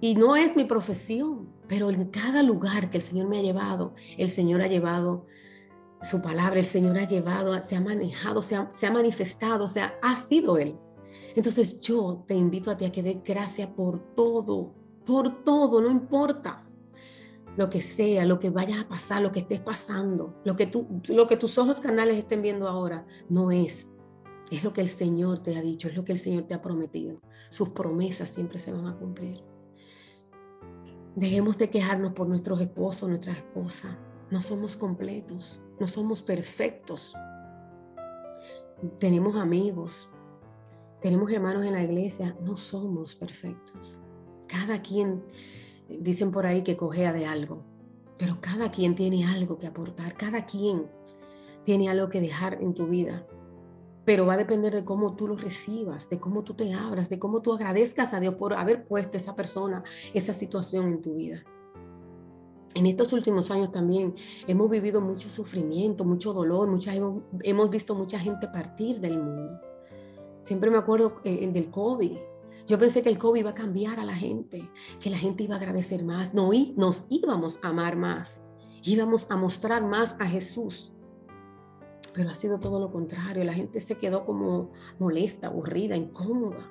y 0.00 0.14
no 0.14 0.36
es 0.36 0.56
mi 0.56 0.64
profesión, 0.64 1.48
pero 1.68 1.90
en 1.90 2.06
cada 2.06 2.42
lugar 2.42 2.90
que 2.90 2.98
el 2.98 3.02
Señor 3.02 3.28
me 3.28 3.38
ha 3.38 3.42
llevado, 3.42 3.94
el 4.16 4.28
Señor 4.28 4.62
ha 4.62 4.68
llevado 4.68 5.26
su 6.00 6.20
palabra, 6.22 6.58
el 6.58 6.64
Señor 6.64 6.98
ha 6.98 7.06
llevado, 7.06 7.60
se 7.60 7.76
ha 7.76 7.80
manejado, 7.80 8.42
se 8.42 8.56
ha, 8.56 8.68
se 8.72 8.86
ha 8.86 8.90
manifestado, 8.90 9.64
o 9.64 9.68
sea, 9.68 9.94
ha 10.02 10.16
sido 10.16 10.56
Él. 10.58 10.76
Entonces 11.34 11.80
yo 11.80 12.24
te 12.26 12.34
invito 12.34 12.70
a 12.70 12.76
ti 12.76 12.84
a 12.84 12.92
que 12.92 13.02
dé 13.02 13.22
gracias 13.24 13.68
por 13.70 14.14
todo, 14.14 14.74
por 15.06 15.42
todo, 15.44 15.80
no 15.80 15.90
importa 15.90 16.66
lo 17.56 17.68
que 17.68 17.82
sea, 17.82 18.24
lo 18.24 18.38
que 18.38 18.50
vaya 18.50 18.80
a 18.80 18.88
pasar, 18.88 19.22
lo 19.22 19.32
que 19.32 19.40
estés 19.40 19.60
pasando, 19.60 20.40
lo 20.44 20.56
que, 20.56 20.70
lo 21.08 21.26
que 21.26 21.36
tus 21.36 21.58
ojos 21.58 21.80
canales 21.80 22.16
estén 22.18 22.42
viendo 22.42 22.68
ahora, 22.68 23.06
no 23.28 23.50
es. 23.50 23.90
Es 24.50 24.64
lo 24.64 24.72
que 24.72 24.82
el 24.82 24.88
Señor 24.88 25.38
te 25.38 25.56
ha 25.56 25.62
dicho, 25.62 25.88
es 25.88 25.96
lo 25.96 26.04
que 26.04 26.12
el 26.12 26.18
Señor 26.18 26.44
te 26.44 26.54
ha 26.54 26.62
prometido. 26.62 27.20
Sus 27.50 27.70
promesas 27.70 28.30
siempre 28.30 28.58
se 28.58 28.72
van 28.72 28.86
a 28.86 28.96
cumplir. 28.96 29.42
Dejemos 31.14 31.58
de 31.58 31.70
quejarnos 31.70 32.12
por 32.12 32.26
nuestros 32.26 32.60
esposos, 32.60 33.08
nuestra 33.08 33.32
esposa. 33.32 33.98
No 34.30 34.40
somos 34.40 34.76
completos, 34.76 35.60
no 35.78 35.86
somos 35.86 36.22
perfectos. 36.22 37.14
Tenemos 38.98 39.36
amigos, 39.36 40.08
tenemos 41.02 41.30
hermanos 41.30 41.66
en 41.66 41.72
la 41.72 41.82
iglesia, 41.82 42.36
no 42.40 42.56
somos 42.56 43.14
perfectos. 43.14 43.98
Cada 44.46 44.80
quien, 44.80 45.22
dicen 45.88 46.30
por 46.30 46.46
ahí 46.46 46.62
que 46.62 46.76
cojea 46.76 47.12
de 47.12 47.26
algo, 47.26 47.64
pero 48.18 48.38
cada 48.40 48.70
quien 48.70 48.94
tiene 48.94 49.26
algo 49.26 49.58
que 49.58 49.66
aportar, 49.66 50.14
cada 50.14 50.46
quien 50.46 50.86
tiene 51.64 51.90
algo 51.90 52.08
que 52.08 52.20
dejar 52.20 52.62
en 52.62 52.72
tu 52.74 52.86
vida 52.86 53.26
pero 54.04 54.26
va 54.26 54.34
a 54.34 54.36
depender 54.36 54.74
de 54.74 54.84
cómo 54.84 55.14
tú 55.14 55.28
lo 55.28 55.36
recibas, 55.36 56.08
de 56.10 56.18
cómo 56.18 56.42
tú 56.42 56.54
te 56.54 56.72
abras, 56.72 57.08
de 57.08 57.18
cómo 57.18 57.40
tú 57.40 57.52
agradezcas 57.52 58.12
a 58.14 58.20
Dios 58.20 58.34
por 58.34 58.54
haber 58.54 58.84
puesto 58.84 59.16
esa 59.16 59.36
persona, 59.36 59.82
esa 60.12 60.34
situación 60.34 60.88
en 60.88 61.00
tu 61.00 61.14
vida. 61.14 61.44
En 62.74 62.86
estos 62.86 63.12
últimos 63.12 63.50
años 63.50 63.70
también 63.70 64.14
hemos 64.46 64.70
vivido 64.70 65.00
mucho 65.00 65.28
sufrimiento, 65.28 66.04
mucho 66.04 66.32
dolor, 66.32 66.68
mucha, 66.68 66.94
hemos, 66.94 67.70
visto 67.70 67.94
mucha 67.94 68.18
gente 68.18 68.48
partir 68.48 68.98
del 68.98 69.18
mundo. 69.18 69.60
Siempre 70.42 70.70
me 70.70 70.78
acuerdo 70.78 71.20
eh, 71.24 71.48
del 71.52 71.70
COVID. 71.70 72.18
Yo 72.66 72.78
pensé 72.78 73.02
que 73.02 73.08
el 73.08 73.18
COVID 73.18 73.40
iba 73.40 73.50
a 73.50 73.54
cambiar 73.54 73.98
a 73.98 74.04
la 74.04 74.14
gente, 74.14 74.70
que 75.00 75.10
la 75.10 75.18
gente 75.18 75.44
iba 75.44 75.54
a 75.54 75.58
agradecer 75.58 76.04
más, 76.04 76.32
no, 76.32 76.52
y 76.52 76.74
nos 76.76 77.06
íbamos 77.08 77.58
a 77.62 77.68
amar 77.68 77.96
más, 77.96 78.42
íbamos 78.82 79.30
a 79.30 79.36
mostrar 79.36 79.82
más 79.82 80.14
a 80.20 80.26
Jesús 80.26 80.92
pero 82.12 82.30
ha 82.30 82.34
sido 82.34 82.60
todo 82.60 82.78
lo 82.78 82.90
contrario. 82.90 83.44
La 83.44 83.54
gente 83.54 83.80
se 83.80 83.96
quedó 83.96 84.24
como 84.24 84.70
molesta, 84.98 85.48
aburrida, 85.48 85.96
incómoda. 85.96 86.70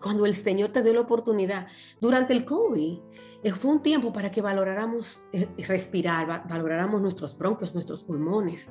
Cuando 0.00 0.26
el 0.26 0.34
Señor 0.34 0.70
te 0.70 0.82
dio 0.82 0.94
la 0.94 1.00
oportunidad, 1.00 1.66
durante 2.00 2.32
el 2.32 2.44
COVID, 2.44 2.98
eh, 3.42 3.52
fue 3.52 3.72
un 3.72 3.82
tiempo 3.82 4.12
para 4.12 4.30
que 4.30 4.40
valoráramos 4.40 5.20
eh, 5.32 5.48
respirar, 5.66 6.48
valoráramos 6.48 7.02
nuestros 7.02 7.36
bronquios, 7.36 7.74
nuestros 7.74 8.04
pulmones. 8.04 8.70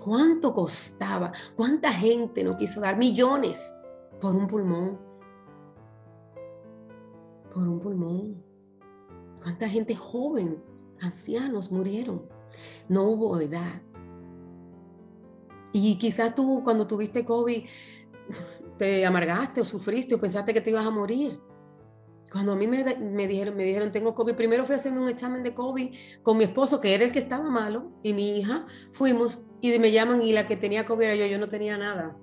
¿Cuánto 0.00 0.54
costaba? 0.54 1.30
¿Cuánta 1.54 1.92
gente 1.92 2.42
no 2.42 2.56
quiso 2.56 2.80
dar 2.80 2.96
millones 2.96 3.74
por 4.18 4.34
un 4.34 4.46
pulmón? 4.46 4.98
Por 7.52 7.68
un 7.68 7.78
pulmón. 7.80 8.42
¿Cuánta 9.42 9.68
gente 9.68 9.94
joven, 9.94 10.62
ancianos 11.00 11.70
murieron? 11.70 12.22
No 12.88 13.04
hubo 13.04 13.38
edad. 13.40 13.82
Y 15.72 15.98
quizás 15.98 16.34
tú 16.34 16.62
cuando 16.64 16.86
tuviste 16.86 17.24
COVID 17.24 17.64
te 18.78 19.04
amargaste 19.04 19.60
o 19.60 19.64
sufriste 19.64 20.14
o 20.14 20.20
pensaste 20.20 20.54
que 20.54 20.62
te 20.62 20.70
ibas 20.70 20.86
a 20.86 20.90
morir. 20.90 21.38
Cuando 22.32 22.52
a 22.52 22.56
mí 22.56 22.66
me, 22.66 22.96
me, 22.96 23.26
dijeron, 23.26 23.56
me 23.56 23.64
dijeron, 23.64 23.92
tengo 23.92 24.14
COVID, 24.14 24.34
primero 24.34 24.64
fui 24.64 24.72
a 24.72 24.76
hacerme 24.76 25.00
un 25.00 25.08
examen 25.08 25.42
de 25.42 25.52
COVID 25.52 25.94
con 26.22 26.38
mi 26.38 26.44
esposo, 26.44 26.80
que 26.80 26.94
era 26.94 27.04
el 27.04 27.12
que 27.12 27.18
estaba 27.18 27.50
malo, 27.50 27.90
y 28.02 28.12
mi 28.12 28.38
hija, 28.38 28.66
fuimos 28.92 29.40
y 29.60 29.78
me 29.78 29.92
llaman 29.92 30.22
y 30.22 30.32
la 30.32 30.46
que 30.46 30.56
tenía 30.56 30.84
COVID 30.84 31.04
era 31.04 31.16
yo, 31.16 31.26
yo 31.26 31.38
no 31.38 31.48
tenía 31.48 31.76
nada. 31.78 32.16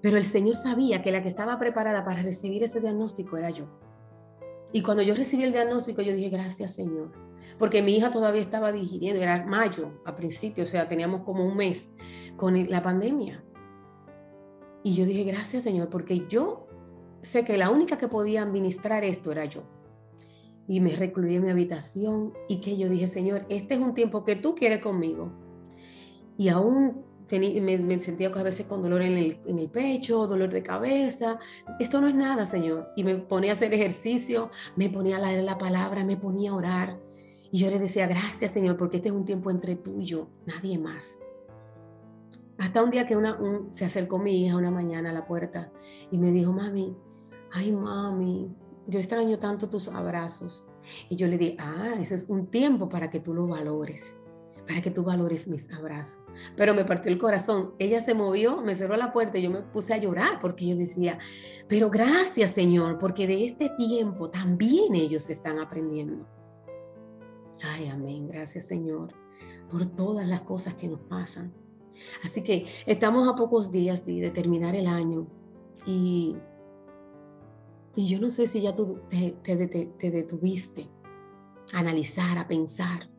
Pero 0.00 0.16
el 0.16 0.24
Señor 0.24 0.56
sabía 0.56 1.02
que 1.02 1.12
la 1.12 1.22
que 1.22 1.28
estaba 1.28 1.58
preparada 1.58 2.04
para 2.04 2.22
recibir 2.22 2.62
ese 2.62 2.80
diagnóstico 2.80 3.36
era 3.36 3.50
yo. 3.50 3.66
Y 4.72 4.82
cuando 4.82 5.02
yo 5.02 5.14
recibí 5.14 5.42
el 5.44 5.52
diagnóstico, 5.52 6.02
yo 6.02 6.14
dije, 6.14 6.30
gracias 6.30 6.74
Señor 6.74 7.32
porque 7.58 7.82
mi 7.82 7.96
hija 7.96 8.10
todavía 8.10 8.42
estaba 8.42 8.72
digiriendo, 8.72 9.20
era 9.20 9.44
mayo 9.44 10.00
a 10.04 10.14
principio, 10.14 10.64
o 10.64 10.66
sea, 10.66 10.88
teníamos 10.88 11.22
como 11.22 11.44
un 11.44 11.56
mes 11.56 11.92
con 12.36 12.68
la 12.68 12.82
pandemia. 12.82 13.44
Y 14.82 14.94
yo 14.94 15.04
dije, 15.04 15.24
gracias 15.24 15.64
Señor, 15.64 15.88
porque 15.88 16.26
yo 16.28 16.66
sé 17.20 17.44
que 17.44 17.56
la 17.56 17.70
única 17.70 17.98
que 17.98 18.08
podía 18.08 18.42
administrar 18.42 19.04
esto 19.04 19.30
era 19.32 19.44
yo. 19.44 19.62
Y 20.66 20.80
me 20.80 20.94
recluí 20.94 21.36
en 21.36 21.44
mi 21.44 21.50
habitación 21.50 22.32
y 22.48 22.60
que 22.60 22.76
yo 22.76 22.88
dije, 22.88 23.06
Señor, 23.06 23.44
este 23.48 23.74
es 23.74 23.80
un 23.80 23.94
tiempo 23.94 24.24
que 24.24 24.36
tú 24.36 24.54
quieres 24.54 24.80
conmigo. 24.80 25.32
Y 26.36 26.48
aún 26.48 27.04
me, 27.38 28.00
sentía 28.00 28.28
a 28.28 28.42
veces 28.42 28.66
con 28.66 28.82
dolor 28.82 29.02
en 29.02 29.16
el, 29.16 29.68
pecho, 29.70 30.26
dolor 30.26 30.50
de 30.50 30.62
cabeza. 30.62 31.38
Esto 31.78 32.00
no 32.00 32.08
es 32.08 32.14
nada, 32.14 32.46
Señor. 32.46 32.90
Y 32.96 33.04
me 33.04 33.16
ponía 33.16 33.52
a 33.52 33.54
hacer 33.54 33.72
ejercicio, 33.72 34.50
me 34.76 34.90
ponía 34.90 35.16
a 35.16 35.20
leer 35.20 35.44
la 35.44 35.58
palabra, 35.58 36.04
me 36.04 36.16
ponía 36.16 36.50
a 36.50 36.54
orar. 36.54 37.00
Y 37.50 37.58
yo 37.58 37.70
le 37.70 37.78
decía, 37.78 38.06
gracias 38.06 38.52
Señor, 38.52 38.76
porque 38.76 38.96
este 38.96 39.10
es 39.10 39.14
un 39.14 39.26
tiempo 39.26 39.50
entre 39.50 39.76
tú 39.76 40.00
y 40.00 40.06
yo, 40.06 40.28
nadie 40.46 40.78
más. 40.78 41.18
Hasta 42.58 42.82
un 42.82 42.90
día 42.90 43.06
que 43.06 43.16
una, 43.16 43.38
se 43.72 43.84
acercó 43.84 44.18
mi 44.18 44.42
hija 44.42 44.56
una 44.56 44.70
mañana 44.70 45.10
a 45.10 45.12
la 45.12 45.26
puerta 45.26 45.70
y 46.10 46.16
me 46.16 46.30
dijo, 46.30 46.52
mami, 46.52 46.96
ay 47.50 47.72
mami, 47.72 48.54
yo 48.86 48.98
extraño 48.98 49.38
tanto 49.38 49.68
tus 49.68 49.88
abrazos. 49.88 50.66
Y 51.08 51.16
yo 51.16 51.28
le 51.28 51.38
dije, 51.38 51.56
ah, 51.58 51.94
eso 52.00 52.14
es 52.14 52.28
un 52.28 52.46
tiempo 52.46 52.88
para 52.88 53.10
que 53.10 53.20
tú 53.20 53.34
lo 53.34 53.46
valores, 53.46 54.16
para 54.66 54.80
que 54.80 54.90
tú 54.90 55.02
valores 55.02 55.48
mis 55.48 55.70
abrazos. 55.72 56.20
Pero 56.56 56.74
me 56.74 56.84
partió 56.84 57.10
el 57.10 57.18
corazón. 57.18 57.74
Ella 57.78 58.00
se 58.00 58.14
movió, 58.14 58.60
me 58.60 58.74
cerró 58.74 58.96
la 58.96 59.12
puerta 59.12 59.38
y 59.38 59.42
yo 59.42 59.50
me 59.50 59.62
puse 59.62 59.94
a 59.94 59.98
llorar 59.98 60.40
porque 60.40 60.66
yo 60.66 60.76
decía, 60.76 61.18
pero 61.68 61.90
gracias 61.90 62.50
Señor, 62.50 62.98
porque 62.98 63.26
de 63.26 63.44
este 63.46 63.70
tiempo 63.70 64.30
también 64.30 64.94
ellos 64.94 65.28
están 65.30 65.58
aprendiendo. 65.58 66.26
Ay, 67.64 67.88
amén. 67.88 68.26
Gracias, 68.28 68.66
Señor, 68.66 69.14
por 69.70 69.86
todas 69.86 70.26
las 70.26 70.42
cosas 70.42 70.74
que 70.74 70.88
nos 70.88 71.00
pasan. 71.00 71.52
Así 72.24 72.42
que 72.42 72.66
estamos 72.86 73.28
a 73.28 73.36
pocos 73.36 73.70
días 73.70 74.04
de 74.04 74.30
terminar 74.30 74.74
el 74.74 74.88
año 74.88 75.28
y, 75.86 76.34
y 77.94 78.06
yo 78.06 78.18
no 78.20 78.30
sé 78.30 78.46
si 78.46 78.62
ya 78.62 78.74
tú 78.74 79.00
te, 79.08 79.36
te 79.42 80.10
detuviste 80.10 80.88
a 81.72 81.78
analizar, 81.78 82.38
a 82.38 82.48
pensar 82.48 83.11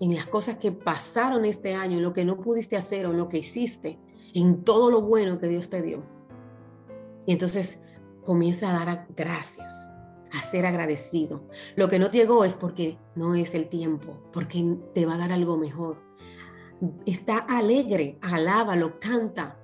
en 0.00 0.14
las 0.14 0.26
cosas 0.26 0.56
que 0.56 0.72
pasaron 0.72 1.44
este 1.44 1.74
año, 1.74 1.96
en 1.96 2.02
lo 2.02 2.12
que 2.12 2.24
no 2.24 2.40
pudiste 2.40 2.76
hacer 2.76 3.06
o 3.06 3.10
en 3.10 3.18
lo 3.18 3.28
que 3.28 3.38
hiciste, 3.38 3.98
en 4.34 4.64
todo 4.64 4.90
lo 4.90 5.02
bueno 5.02 5.38
que 5.38 5.48
Dios 5.48 5.68
te 5.70 5.82
dio. 5.82 6.02
Y 7.26 7.32
entonces 7.32 7.82
comienza 8.24 8.70
a 8.70 8.84
dar 8.84 9.06
gracias 9.16 9.92
a 10.32 10.42
ser 10.42 10.66
agradecido. 10.66 11.44
Lo 11.76 11.88
que 11.88 11.98
no 11.98 12.10
te 12.10 12.18
llegó 12.18 12.44
es 12.44 12.56
porque 12.56 12.98
no 13.14 13.34
es 13.34 13.54
el 13.54 13.68
tiempo, 13.68 14.18
porque 14.32 14.76
te 14.94 15.06
va 15.06 15.14
a 15.14 15.18
dar 15.18 15.32
algo 15.32 15.56
mejor. 15.56 15.96
Está 17.06 17.38
alegre, 17.38 18.18
alábalo, 18.20 19.00
canta 19.00 19.58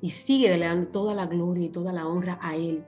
y 0.00 0.10
sigue 0.10 0.58
dando 0.58 0.88
toda 0.88 1.14
la 1.14 1.26
gloria 1.26 1.66
y 1.66 1.70
toda 1.70 1.92
la 1.92 2.06
honra 2.06 2.38
a 2.42 2.56
Él, 2.56 2.84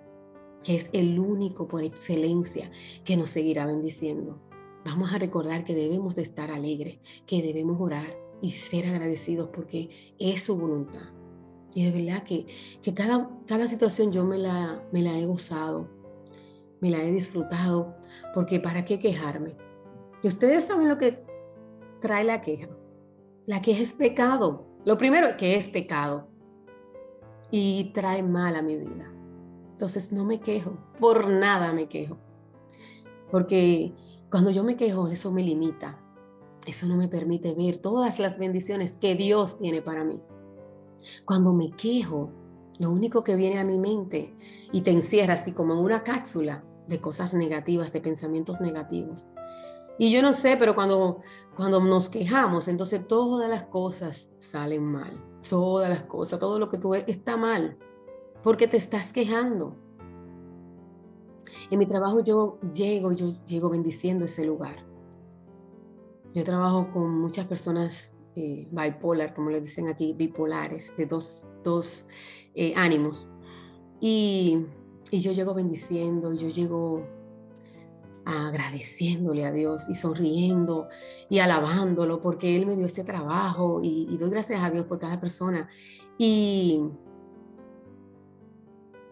que 0.65 0.77
es 0.77 0.91
el 0.93 1.19
único 1.19 1.69
por 1.69 1.83
excelencia 1.83 2.71
que 3.05 3.17
nos 3.17 3.31
seguirá 3.31 3.67
bendiciendo. 3.67 4.46
Vamos 4.87 5.13
a 5.13 5.19
recordar 5.19 5.65
que 5.65 5.75
debemos 5.75 6.15
de 6.15 6.23
estar 6.23 6.53
alegres, 6.53 7.01
que 7.27 7.43
debemos 7.43 7.81
orar 7.81 8.17
y 8.41 8.53
ser 8.53 8.87
agradecidos 8.87 9.51
porque 9.53 9.89
es 10.17 10.45
su 10.45 10.57
voluntad. 10.57 11.13
Y 11.75 11.85
de 11.85 11.91
verdad 11.91 12.23
que, 12.23 12.47
que 12.83 12.95
cada, 12.95 13.29
cada 13.49 13.67
situación 13.67 14.13
yo 14.13 14.25
me 14.25 14.39
la, 14.39 14.87
me 14.93 15.03
la 15.03 15.19
he 15.19 15.27
gozado, 15.27 15.89
me 16.81 16.91
la 16.91 17.03
he 17.03 17.11
disfrutado, 17.11 17.97
porque 18.33 18.61
¿para 18.61 18.85
qué 18.85 19.01
quejarme? 19.01 19.57
Y 20.23 20.29
ustedes 20.29 20.67
saben 20.67 20.89
lo 20.89 20.99
que 20.99 21.21
trae 22.01 22.23
la 22.23 22.41
queja. 22.41 22.69
La 23.45 23.63
queja 23.63 23.83
es 23.83 23.93
pecado. 23.93 24.69
Lo 24.85 24.97
primero 24.97 25.27
es 25.27 25.35
que 25.35 25.57
es 25.57 25.69
pecado 25.69 26.29
y 27.51 27.91
trae 27.93 28.23
mal 28.23 28.55
a 28.55 28.63
mi 28.63 28.77
vida. 28.77 29.13
Entonces 29.73 30.13
no 30.13 30.25
me 30.25 30.39
quejo, 30.39 30.79
por 31.01 31.29
nada 31.29 31.73
me 31.73 31.89
quejo. 31.89 32.19
Porque 33.33 33.93
cuando 34.31 34.51
yo 34.51 34.65
me 34.65 34.77
quejo, 34.77 35.09
eso 35.09 35.31
me 35.31 35.43
limita. 35.43 36.01
eso 36.67 36.87
no 36.87 36.97
me 36.97 37.07
permite 37.07 37.55
ver 37.55 37.79
todas 37.79 38.19
las 38.19 38.39
bendiciones 38.39 38.97
que 38.97 39.15
Dios 39.15 39.57
tiene 39.57 39.83
para 39.83 40.03
mí. 40.03 40.21
Cuando 41.25 41.53
me 41.53 41.71
quejo, 41.71 42.33
lo 42.79 42.91
único 42.91 43.23
que 43.23 43.37
viene 43.37 43.59
a 43.59 43.65
mi 43.65 43.79
mente 43.79 44.35
y 44.73 44.81
te 44.81 44.91
encierra 44.91 45.35
así 45.35 45.53
como 45.53 45.75
en 45.75 45.79
una 45.81 46.03
cápsula 46.03 46.65
de 46.89 47.01
cosas 47.01 47.35
negativas, 47.35 47.93
de 47.93 48.01
pensamientos 48.01 48.61
negativos. 48.61 49.27
Y 49.99 50.11
yo 50.11 50.21
no 50.23 50.33
sé, 50.33 50.57
pero 50.57 50.75
cuando, 50.75 51.21
cuando 51.55 51.81
nos 51.81 52.09
quejamos, 52.09 52.69
entonces 52.69 53.07
todas 53.07 53.49
las 53.49 53.65
cosas 53.65 54.31
salen 54.39 54.85
mal. 54.85 55.23
Todas 55.49 55.89
las 55.89 56.03
cosas, 56.03 56.39
todo 56.39 56.59
lo 56.59 56.69
que 56.69 56.79
tú 56.79 56.91
ves 56.91 57.05
está 57.07 57.37
mal. 57.37 57.79
Porque 58.43 58.69
te 58.69 58.77
estás 58.77 59.13
quejando. 59.13 59.77
En 61.71 61.79
mi 61.79 61.87
trabajo 61.87 62.21
yo 62.21 62.59
llego, 62.73 63.13
yo 63.13 63.29
llego 63.47 63.71
bendiciendo 63.71 64.25
ese 64.25 64.45
lugar. 64.45 64.85
Yo 66.35 66.45
trabajo 66.45 66.91
con 66.93 67.19
muchas 67.19 67.47
personas 67.47 68.17
eh, 68.35 68.69
bipolar, 68.71 69.35
como 69.35 69.51
le 69.51 69.61
dicen 69.61 69.89
aquí, 69.89 70.13
bipolares, 70.13 70.95
de 70.97 71.07
dos, 71.07 71.47
dos 71.65 72.07
eh, 72.55 72.75
ánimos. 72.77 73.29
Y, 74.01 74.67
y 75.11 75.21
yo 75.21 75.33
llego 75.33 75.55
bendiciendo, 75.55 76.35
yo 76.35 76.49
llego 76.49 77.03
agradeciéndole 78.27 79.47
a 79.47 79.53
Dios 79.53 79.89
y 79.89 79.95
sonriendo 79.95 80.89
y 81.31 81.39
alabándolo 81.39 82.21
porque 82.21 82.57
Él 82.57 82.67
me 82.67 82.75
dio 82.75 82.87
ese 82.87 83.05
trabajo 83.05 83.81
y, 83.83 84.17
doy 84.19 84.31
gracias 84.31 84.63
a 84.63 84.71
Dios 84.71 84.85
por 84.87 84.99
cada 84.99 85.21
persona. 85.21 85.69
Y 86.19 86.83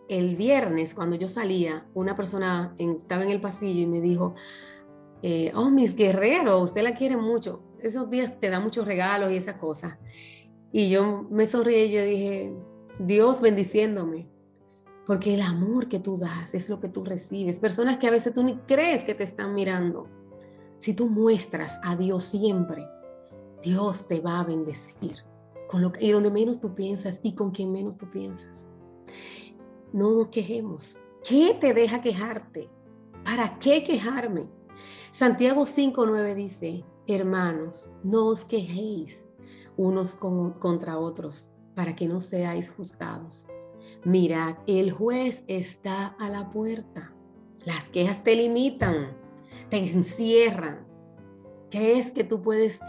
el 0.09 0.37
viernes, 0.37 0.95
cuando 0.95 1.17
yo 1.17 1.29
salía, 1.29 1.87
una 1.95 2.15
persona 2.15 2.75
estaba 2.79 3.25
en 3.25 3.31
el 3.31 3.41
pasillo 3.41 3.81
y 3.81 3.87
me 3.87 4.01
dijo, 4.01 4.35
eh, 5.23 5.53
oh, 5.55 5.71
mis 5.71 5.97
guerreros, 5.97 6.63
usted 6.63 6.83
la 6.83 6.95
quiere 6.95 7.17
mucho. 7.17 7.63
Esos 7.81 8.11
días 8.11 8.39
te 8.41 8.51
da 8.51 8.61
muchos 8.61 8.87
regalos 8.87 9.33
y 9.33 9.37
esas 9.37 9.57
cosas. 9.57 9.99
Y 10.73 10.89
yo 10.89 11.27
me 11.31 11.47
sonreí 11.47 11.85
y 11.85 11.93
yo 11.93 12.05
dije, 12.05 12.53
Dios 12.99 13.41
bendiciéndome. 13.41 14.29
Porque 15.07 15.35
el 15.35 15.43
amor 15.43 15.89
que 15.89 15.99
tú 15.99 16.17
das 16.17 16.55
es 16.55 16.69
lo 16.71 16.81
que 16.81 16.89
tú 16.89 17.05
recibes. 17.05 17.61
Personas 17.61 17.99
que 17.99 18.07
a 18.07 18.11
veces 18.11 18.33
tú 18.33 18.43
ni 18.43 18.57
crees 18.67 19.05
que 19.05 19.15
te 19.15 19.25
están 19.25 19.55
mirando. 19.55 20.09
Si 20.79 20.95
tú 20.95 21.09
muestras 21.09 21.79
a 21.85 21.95
Dios 21.97 22.25
siempre, 22.25 22.87
Dios 23.63 24.07
te 24.09 24.21
va 24.21 24.41
a 24.41 24.45
bendecir. 24.45 25.25
Con 25.69 25.83
lo 25.83 25.93
y 25.99 26.11
donde 26.11 26.31
menos 26.31 26.61
tú 26.61 26.75
piensas 26.75 27.21
y 27.23 27.35
con 27.35 27.51
quien 27.51 27.73
menos 27.73 27.97
tú 27.97 28.11
piensas. 28.11 28.71
No 29.95 30.11
nos 30.11 30.27
quejemos. 30.27 30.97
¿Qué 31.23 31.57
te 31.61 31.73
deja 31.73 32.03
quejarte? 32.03 32.69
¿Para 33.23 33.61
qué 33.61 33.85
quejarme? 33.85 34.49
Santiago 35.13 35.63
5.9 35.63 36.35
dice, 36.35 36.85
hermanos, 37.07 37.93
no 38.03 38.27
os 38.27 38.45
quejéis 38.45 39.29
unos 39.77 40.17
contra 40.17 40.99
otros 40.99 41.53
para 41.77 41.95
que 41.95 42.09
no 42.09 42.19
seáis 42.19 42.73
juzgados. 42.73 43.47
Mirad, 44.05 44.57
el 44.67 44.91
juez 44.91 45.45
está 45.47 46.07
a 46.19 46.29
la 46.29 46.51
puerta. 46.51 47.15
Las 47.65 47.87
quejas 47.87 48.25
te 48.25 48.35
limitan, 48.35 49.17
te 49.71 49.79
encierran. 49.79 50.89
¿Crees 51.71 52.11
que 52.11 52.25
tú 52.25 52.43
puedes 52.43 52.81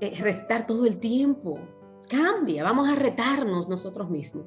eh, 0.00 0.18
restar 0.18 0.66
todo 0.66 0.84
el 0.84 0.98
tiempo? 0.98 1.60
Cambia, 2.08 2.64
vamos 2.64 2.88
a 2.88 2.96
retarnos 2.96 3.68
nosotros 3.68 4.10
mismos. 4.10 4.46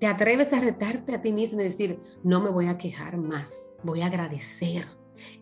Te 0.00 0.06
atreves 0.06 0.50
a 0.54 0.60
retarte 0.60 1.14
a 1.14 1.20
ti 1.20 1.30
mismo 1.30 1.60
y 1.60 1.64
decir, 1.64 2.00
no 2.24 2.40
me 2.40 2.48
voy 2.48 2.68
a 2.68 2.78
quejar 2.78 3.18
más, 3.18 3.70
voy 3.84 4.00
a 4.00 4.06
agradecer. 4.06 4.86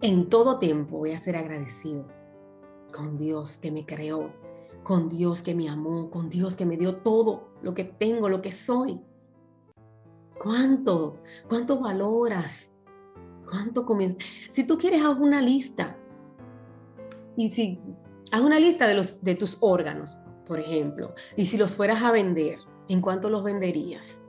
En 0.03 0.29
todo 0.29 0.59
tiempo 0.59 0.99
voy 0.99 1.13
a 1.13 1.19
ser 1.19 1.37
agradecido 1.37 2.09
con 2.93 3.17
Dios 3.17 3.57
que 3.59 3.71
me 3.71 3.87
creó, 3.87 4.33
con 4.83 5.09
Dios 5.09 5.43
que 5.43 5.55
me 5.55 5.69
amó, 5.69 6.11
con 6.11 6.29
Dios 6.29 6.57
que 6.57 6.67
me 6.67 6.77
dio 6.77 6.97
todo 6.97 7.53
lo 7.63 7.73
que 7.73 7.85
tengo, 7.85 8.29
lo 8.29 8.43
que 8.43 8.51
soy. 8.51 9.01
¿Cuánto? 10.43 11.23
¿Cuánto 11.49 11.79
valoras? 11.79 12.75
¿Cuánto 13.49 13.87
comienzas? 13.87 14.25
Si 14.51 14.67
tú 14.67 14.77
quieres, 14.77 15.05
haz 15.05 15.19
una 15.21 15.41
lista. 15.41 15.97
Y 17.37 17.51
si 17.51 17.81
haz 18.33 18.41
una 18.41 18.59
lista 18.59 18.89
de, 18.89 18.95
los, 18.95 19.23
de 19.23 19.37
tus 19.37 19.57
órganos, 19.61 20.19
por 20.49 20.59
ejemplo. 20.59 21.15
Y 21.37 21.45
si 21.45 21.57
los 21.57 21.77
fueras 21.77 22.03
a 22.03 22.11
vender, 22.11 22.59
¿en 22.89 23.01
cuánto 23.01 23.31
los 23.31 23.45
venderías? 23.45 24.21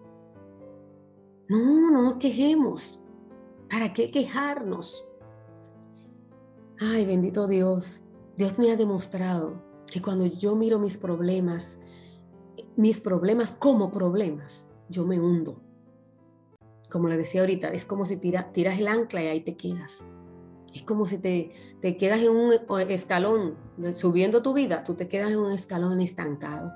No, 1.50 1.92
no 1.92 2.04
nos 2.04 2.16
quejemos. 2.16 3.02
¿Para 3.70 3.94
qué 3.94 4.12
quejarnos? 4.12 5.08
Ay, 6.80 7.06
bendito 7.06 7.48
Dios. 7.48 8.06
Dios 8.38 8.58
me 8.58 8.72
ha 8.72 8.78
demostrado 8.78 9.62
que 9.92 10.02
cuando 10.02 10.26
yo 10.26 10.56
miro 10.56 10.80
mis 10.80 10.98
problemas, 10.98 11.80
mis 12.78 13.02
problemas 13.02 13.52
como 13.52 13.92
problemas, 13.92 14.70
yo 14.90 15.06
me 15.06 15.20
hundo 15.20 15.62
como 16.90 17.08
le 17.08 17.18
decía 17.18 17.42
ahorita, 17.42 17.70
es 17.70 17.86
como 17.86 18.06
si 18.06 18.18
tira, 18.18 18.52
tiras 18.52 18.80
el 18.80 18.88
ancla 18.88 19.24
y 19.24 19.28
ahí 19.28 19.42
te 19.42 19.56
quedas. 19.56 20.06
Es 20.74 20.84
como 20.84 21.06
si 21.06 21.18
te, 21.18 21.52
te 21.82 21.98
quedas 21.98 22.22
en 22.22 22.32
un 22.32 22.54
escalón, 22.90 23.56
subiendo 23.94 24.42
tu 24.42 24.54
vida, 24.54 24.84
tú 24.84 24.96
te 24.96 25.08
quedas 25.08 25.32
en 25.32 25.40
un 25.40 25.52
escalón 25.52 26.00
estancado. 26.02 26.72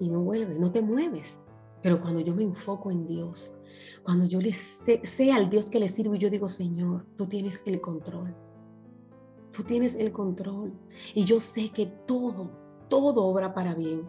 Y 0.00 0.08
no 0.08 0.20
vuelves, 0.20 0.58
no 0.58 0.70
te 0.70 0.80
mueves. 0.80 1.40
Pero 1.86 2.00
cuando 2.00 2.18
yo 2.18 2.34
me 2.34 2.42
enfoco 2.42 2.90
en 2.90 3.06
Dios, 3.06 3.52
cuando 4.02 4.24
yo 4.24 4.40
le 4.40 4.52
sé, 4.52 5.02
sea 5.04 5.36
al 5.36 5.48
Dios 5.48 5.70
que 5.70 5.78
le 5.78 5.88
sirvo 5.88 6.16
yo 6.16 6.28
digo, 6.28 6.48
Señor, 6.48 7.06
tú 7.16 7.28
tienes 7.28 7.62
el 7.64 7.80
control. 7.80 8.34
Tú 9.56 9.62
tienes 9.62 9.94
el 9.94 10.10
control. 10.10 10.72
Y 11.14 11.24
yo 11.24 11.38
sé 11.38 11.68
que 11.68 11.86
todo, 11.86 12.50
todo 12.88 13.24
obra 13.24 13.54
para 13.54 13.76
bien 13.76 14.02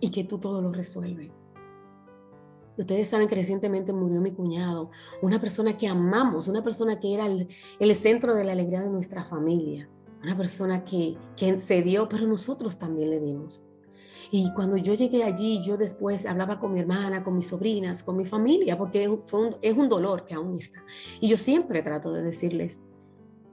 y 0.00 0.10
que 0.10 0.24
tú 0.24 0.38
todo 0.38 0.60
lo 0.60 0.72
resuelves. 0.72 1.30
Ustedes 2.76 3.06
saben 3.06 3.28
que 3.28 3.36
recientemente 3.36 3.92
murió 3.92 4.20
mi 4.20 4.32
cuñado, 4.32 4.90
una 5.22 5.40
persona 5.40 5.78
que 5.78 5.86
amamos, 5.86 6.48
una 6.48 6.64
persona 6.64 6.98
que 6.98 7.14
era 7.14 7.26
el, 7.26 7.94
centro 7.94 8.34
de 8.34 8.42
la 8.42 8.50
alegría 8.50 8.80
de 8.80 8.90
nuestra 8.90 9.22
familia, 9.22 9.88
una 10.20 10.36
persona 10.36 10.84
que, 10.84 11.16
que 11.36 11.60
se 11.60 11.80
dio, 11.80 12.08
pero 12.08 12.26
nosotros 12.26 12.76
también 12.76 13.10
le 13.10 13.20
dimos. 13.20 13.67
Y 14.30 14.52
cuando 14.52 14.76
yo 14.76 14.94
llegué 14.94 15.24
allí, 15.24 15.62
yo 15.62 15.76
después 15.76 16.26
hablaba 16.26 16.58
con 16.58 16.72
mi 16.72 16.80
hermana, 16.80 17.24
con 17.24 17.36
mis 17.36 17.48
sobrinas, 17.48 18.02
con 18.02 18.16
mi 18.16 18.24
familia, 18.24 18.76
porque 18.76 19.10
es 19.62 19.76
un 19.76 19.88
dolor 19.88 20.24
que 20.24 20.34
aún 20.34 20.56
está. 20.56 20.84
Y 21.20 21.28
yo 21.28 21.36
siempre 21.36 21.82
trato 21.82 22.12
de 22.12 22.22
decirles, 22.22 22.80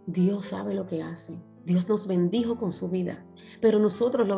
Dios 0.06 0.48
sabe 0.48 0.74
lo 0.74 0.86
que 0.86 1.02
hace. 1.02 1.40
Dios 1.66 1.90
nos 1.90 2.06
bendijo 2.06 2.58
con 2.58 2.72
su 2.72 2.90
vida, 2.90 3.26
pero 3.60 3.80
nosotros 3.80 4.28
lo 4.28 4.38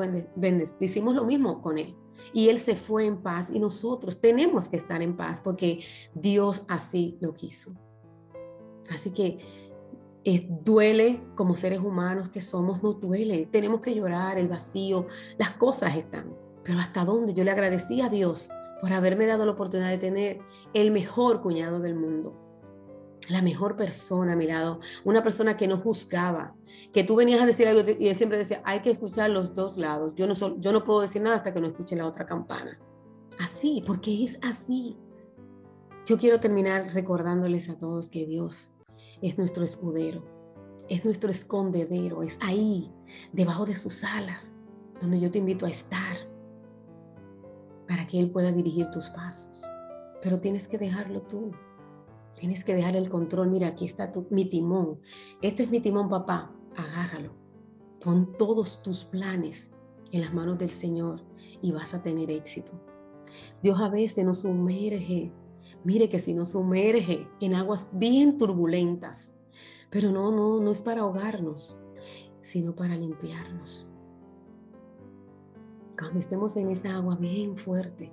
hicimos 0.79 1.13
lo 1.13 1.25
mismo 1.25 1.61
con 1.61 1.77
Él 1.77 1.93
y 2.33 2.49
Él 2.49 2.59
se 2.59 2.75
fue 2.75 3.05
en 3.05 3.21
paz 3.21 3.51
y 3.53 3.59
nosotros 3.59 4.19
tenemos 4.21 4.69
que 4.69 4.77
estar 4.77 5.01
en 5.01 5.15
paz 5.15 5.41
porque 5.41 5.79
Dios 6.13 6.63
así 6.67 7.17
lo 7.19 7.33
quiso. 7.33 7.73
Así 8.89 9.11
que 9.11 9.39
eh, 10.29 10.45
duele 10.49 11.23
como 11.35 11.55
seres 11.55 11.79
humanos 11.79 12.27
que 12.27 12.41
somos, 12.41 12.83
no 12.83 12.91
duele. 12.91 13.47
Tenemos 13.49 13.79
que 13.79 13.95
llorar, 13.95 14.37
el 14.37 14.49
vacío, 14.49 15.07
las 15.37 15.51
cosas 15.51 15.95
están. 15.95 16.35
Pero 16.65 16.79
hasta 16.79 17.05
dónde 17.05 17.33
yo 17.33 17.45
le 17.45 17.51
agradecí 17.51 18.01
a 18.01 18.09
Dios 18.09 18.49
por 18.81 18.91
haberme 18.91 19.25
dado 19.25 19.45
la 19.45 19.53
oportunidad 19.53 19.87
de 19.87 19.97
tener 19.97 20.39
el 20.73 20.91
mejor 20.91 21.41
cuñado 21.41 21.79
del 21.79 21.95
mundo 21.95 22.43
la 23.29 23.41
mejor 23.41 23.75
persona 23.75 24.33
a 24.33 24.35
mi 24.37 24.47
lado, 24.47 24.79
una 25.03 25.21
persona 25.21 25.57
que 25.57 25.67
no 25.67 25.79
juzgaba, 25.79 26.55
que 26.93 27.03
tú 27.03 27.17
venías 27.17 27.41
a 27.41 27.45
decir 27.45 27.67
algo 27.67 27.81
y 27.99 28.07
él 28.07 28.15
siempre 28.15 28.37
decía, 28.37 28.61
hay 28.63 28.79
que 28.79 28.89
escuchar 28.89 29.29
los 29.31 29.53
dos 29.53 29.75
lados, 29.75 30.15
yo 30.15 30.27
no, 30.27 30.33
yo 30.33 30.71
no 30.71 30.85
puedo 30.85 31.01
decir 31.01 31.21
nada 31.21 31.35
hasta 31.35 31.53
que 31.53 31.59
no 31.59 31.67
escuche 31.67 31.97
la 31.97 32.05
otra 32.05 32.25
campana. 32.25 32.79
Así, 33.37 33.83
porque 33.85 34.23
es 34.23 34.39
así. 34.43 34.95
Yo 36.05 36.17
quiero 36.17 36.39
terminar 36.39 36.87
recordándoles 36.93 37.67
a 37.69 37.77
todos 37.77 38.09
que 38.09 38.25
Dios 38.25 38.76
es 39.21 39.37
nuestro 39.37 39.63
escudero, 39.63 40.23
es 40.89 41.05
nuestro 41.05 41.29
escondedero, 41.29 42.23
es 42.23 42.37
ahí, 42.41 42.91
debajo 43.33 43.65
de 43.65 43.75
sus 43.75 44.03
alas, 44.03 44.55
donde 45.01 45.19
yo 45.19 45.31
te 45.31 45.39
invito 45.39 45.65
a 45.65 45.69
estar, 45.69 46.17
para 47.87 48.07
que 48.07 48.19
Él 48.19 48.29
pueda 48.29 48.51
dirigir 48.51 48.89
tus 48.91 49.09
pasos. 49.09 49.63
Pero 50.21 50.39
tienes 50.39 50.67
que 50.67 50.77
dejarlo 50.77 51.21
tú. 51.21 51.51
Tienes 52.35 52.63
que 52.63 52.75
dejar 52.75 52.95
el 52.95 53.09
control. 53.09 53.49
Mira, 53.49 53.67
aquí 53.69 53.85
está 53.85 54.11
tu, 54.11 54.27
mi 54.29 54.45
timón. 54.45 54.99
Este 55.41 55.63
es 55.63 55.69
mi 55.69 55.79
timón, 55.79 56.09
papá. 56.09 56.51
Agárralo. 56.75 57.31
Pon 58.03 58.37
todos 58.37 58.83
tus 58.83 59.05
planes 59.05 59.73
en 60.11 60.21
las 60.21 60.33
manos 60.33 60.57
del 60.57 60.69
Señor 60.69 61.23
y 61.61 61.71
vas 61.71 61.93
a 61.93 62.03
tener 62.03 62.29
éxito. 62.29 62.71
Dios 63.61 63.79
a 63.79 63.89
veces 63.89 64.23
nos 64.25 64.41
sumerge. 64.41 65.31
Mire 65.83 66.09
que 66.09 66.19
si 66.19 66.33
nos 66.33 66.49
sumerge 66.49 67.27
en 67.39 67.55
aguas 67.55 67.87
bien 67.93 68.37
turbulentas, 68.37 69.37
pero 69.89 70.11
no, 70.11 70.31
no, 70.31 70.59
no 70.59 70.71
es 70.71 70.81
para 70.81 71.01
ahogarnos, 71.01 71.79
sino 72.41 72.75
para 72.75 72.95
limpiarnos. 72.95 73.89
Cuando 75.97 76.19
estemos 76.19 76.55
en 76.57 76.69
esa 76.69 76.95
agua 76.95 77.15
bien 77.15 77.57
fuerte, 77.57 78.11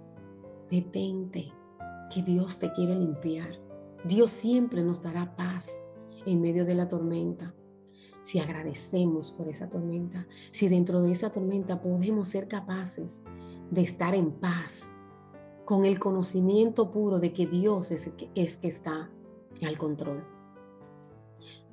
detente, 0.71 1.53
que 2.15 2.23
Dios 2.23 2.59
te 2.59 2.73
quiere 2.73 2.95
limpiar. 2.95 3.61
Dios 4.05 4.31
siempre 4.31 4.83
nos 4.83 5.03
dará 5.03 5.35
paz 5.37 5.83
en 6.27 6.41
medio 6.41 6.65
de 6.65 6.75
la 6.75 6.89
tormenta. 6.89 7.55
si 8.23 8.39
agradecemos 8.39 9.31
por 9.33 9.49
esa 9.49 9.69
tormenta, 9.69 10.27
si 10.51 10.67
dentro 10.69 11.03
de 11.03 11.13
esa 11.13 11.31
tormenta 11.31 11.83
podemos 11.83 12.29
ser 12.29 12.49
capaces 12.49 13.23
de 13.71 13.83
estar 13.83 14.15
en 14.15 14.31
paz, 14.33 14.91
con 15.65 15.85
el 15.85 15.99
conocimiento 15.99 16.91
puro 16.91 17.19
de 17.19 17.33
que 17.33 17.47
Dios 17.47 17.91
es, 17.91 18.11
es 18.35 18.57
que 18.57 18.69
está 18.69 19.11
al 19.63 19.79
control. 19.79 20.25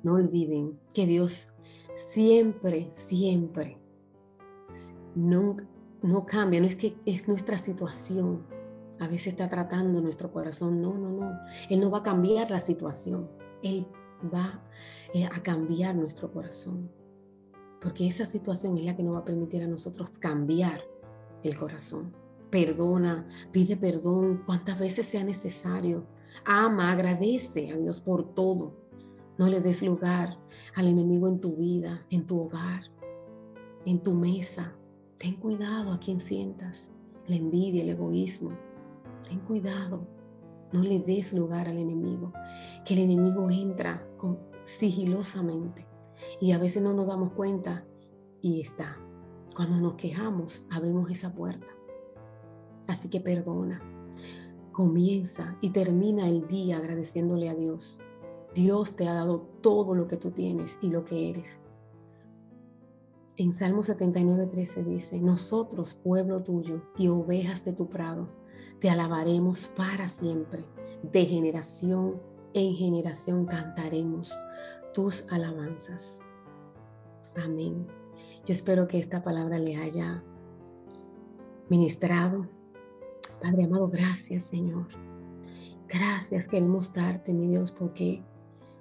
No 0.02 0.14
olviden 0.14 0.78
que 0.92 1.06
Dios 1.06 1.48
siempre, 1.94 2.88
siempre, 2.92 3.78
no, 5.14 5.56
no 6.02 6.26
cambia, 6.26 6.60
no 6.60 6.66
es 6.66 6.76
que 6.76 6.96
es 7.04 7.28
nuestra 7.28 7.58
situación. 7.58 8.46
A 8.98 9.06
veces 9.06 9.28
está 9.28 9.48
tratando 9.48 10.00
nuestro 10.00 10.32
corazón. 10.32 10.80
No, 10.80 10.94
no, 10.94 11.10
no. 11.10 11.38
Él 11.68 11.80
no 11.80 11.90
va 11.90 11.98
a 11.98 12.02
cambiar 12.02 12.50
la 12.50 12.60
situación. 12.60 13.28
Él 13.62 13.86
va 14.32 14.62
eh, 15.12 15.26
a 15.26 15.42
cambiar 15.42 15.94
nuestro 15.94 16.32
corazón. 16.32 16.90
Porque 17.80 18.06
esa 18.06 18.26
situación 18.26 18.78
es 18.78 18.84
la 18.84 18.96
que 18.96 19.02
nos 19.02 19.14
va 19.14 19.20
a 19.20 19.24
permitir 19.24 19.62
a 19.62 19.66
nosotros 19.66 20.18
cambiar 20.18 20.82
el 21.42 21.56
corazón. 21.58 22.21
Perdona, 22.52 23.26
pide 23.50 23.78
perdón 23.78 24.42
cuantas 24.44 24.78
veces 24.78 25.06
sea 25.06 25.24
necesario. 25.24 26.06
Ama, 26.44 26.92
agradece 26.92 27.72
a 27.72 27.78
Dios 27.78 28.02
por 28.02 28.34
todo. 28.34 28.76
No 29.38 29.48
le 29.48 29.62
des 29.62 29.82
lugar 29.82 30.38
al 30.74 30.86
enemigo 30.86 31.28
en 31.28 31.40
tu 31.40 31.56
vida, 31.56 32.04
en 32.10 32.26
tu 32.26 32.38
hogar, 32.38 32.82
en 33.86 34.02
tu 34.02 34.12
mesa. 34.12 34.74
Ten 35.16 35.36
cuidado 35.36 35.92
a 35.92 35.98
quien 35.98 36.20
sientas 36.20 36.92
la 37.26 37.36
envidia, 37.36 37.84
el 37.84 37.88
egoísmo. 37.88 38.50
Ten 39.26 39.40
cuidado. 39.40 40.06
No 40.74 40.82
le 40.82 40.98
des 40.98 41.32
lugar 41.32 41.68
al 41.68 41.78
enemigo. 41.78 42.34
Que 42.84 42.92
el 42.92 43.00
enemigo 43.00 43.48
entra 43.50 44.06
sigilosamente 44.64 45.86
y 46.38 46.52
a 46.52 46.58
veces 46.58 46.82
no 46.82 46.92
nos 46.92 47.06
damos 47.06 47.32
cuenta 47.32 47.86
y 48.42 48.60
está. 48.60 48.98
Cuando 49.56 49.80
nos 49.80 49.94
quejamos, 49.94 50.66
abrimos 50.70 51.10
esa 51.10 51.32
puerta. 51.32 51.66
Así 52.86 53.08
que 53.08 53.20
perdona. 53.20 53.80
Comienza 54.72 55.56
y 55.60 55.70
termina 55.70 56.28
el 56.28 56.46
día 56.48 56.78
agradeciéndole 56.78 57.48
a 57.48 57.54
Dios. 57.54 58.00
Dios 58.54 58.96
te 58.96 59.08
ha 59.08 59.14
dado 59.14 59.40
todo 59.60 59.94
lo 59.94 60.08
que 60.08 60.16
tú 60.16 60.30
tienes 60.30 60.78
y 60.82 60.88
lo 60.88 61.04
que 61.04 61.30
eres. 61.30 61.62
En 63.36 63.52
Salmo 63.52 63.82
79, 63.82 64.46
13 64.46 64.84
dice, 64.84 65.20
nosotros, 65.20 65.94
pueblo 65.94 66.42
tuyo 66.42 66.82
y 66.98 67.08
ovejas 67.08 67.64
de 67.64 67.72
tu 67.72 67.88
prado, 67.88 68.28
te 68.78 68.90
alabaremos 68.90 69.68
para 69.68 70.08
siempre, 70.08 70.64
de 71.02 71.24
generación 71.24 72.20
en 72.54 72.74
generación 72.74 73.46
cantaremos 73.46 74.38
tus 74.92 75.24
alabanzas. 75.30 76.20
Amén. 77.34 77.86
Yo 78.44 78.52
espero 78.52 78.88
que 78.88 78.98
esta 78.98 79.22
palabra 79.22 79.58
le 79.58 79.76
haya 79.76 80.22
ministrado. 81.68 82.46
Padre 83.42 83.64
amado, 83.64 83.88
gracias 83.88 84.44
Señor. 84.44 84.86
Gracias 85.88 86.46
queremos 86.46 86.92
darte, 86.92 87.34
mi 87.34 87.48
Dios, 87.48 87.72
porque, 87.72 88.22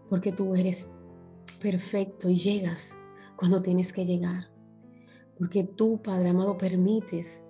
porque 0.07 0.31
tú 0.31 0.53
eres 0.55 0.87
perfecto 1.59 2.29
y 2.29 2.37
llegas 2.37 2.95
cuando 3.35 3.63
tienes 3.63 3.91
que 3.91 4.05
llegar. 4.05 4.51
Porque 5.37 5.63
tú, 5.63 5.99
Padre 6.03 6.29
amado, 6.29 6.59
permites 6.59 7.43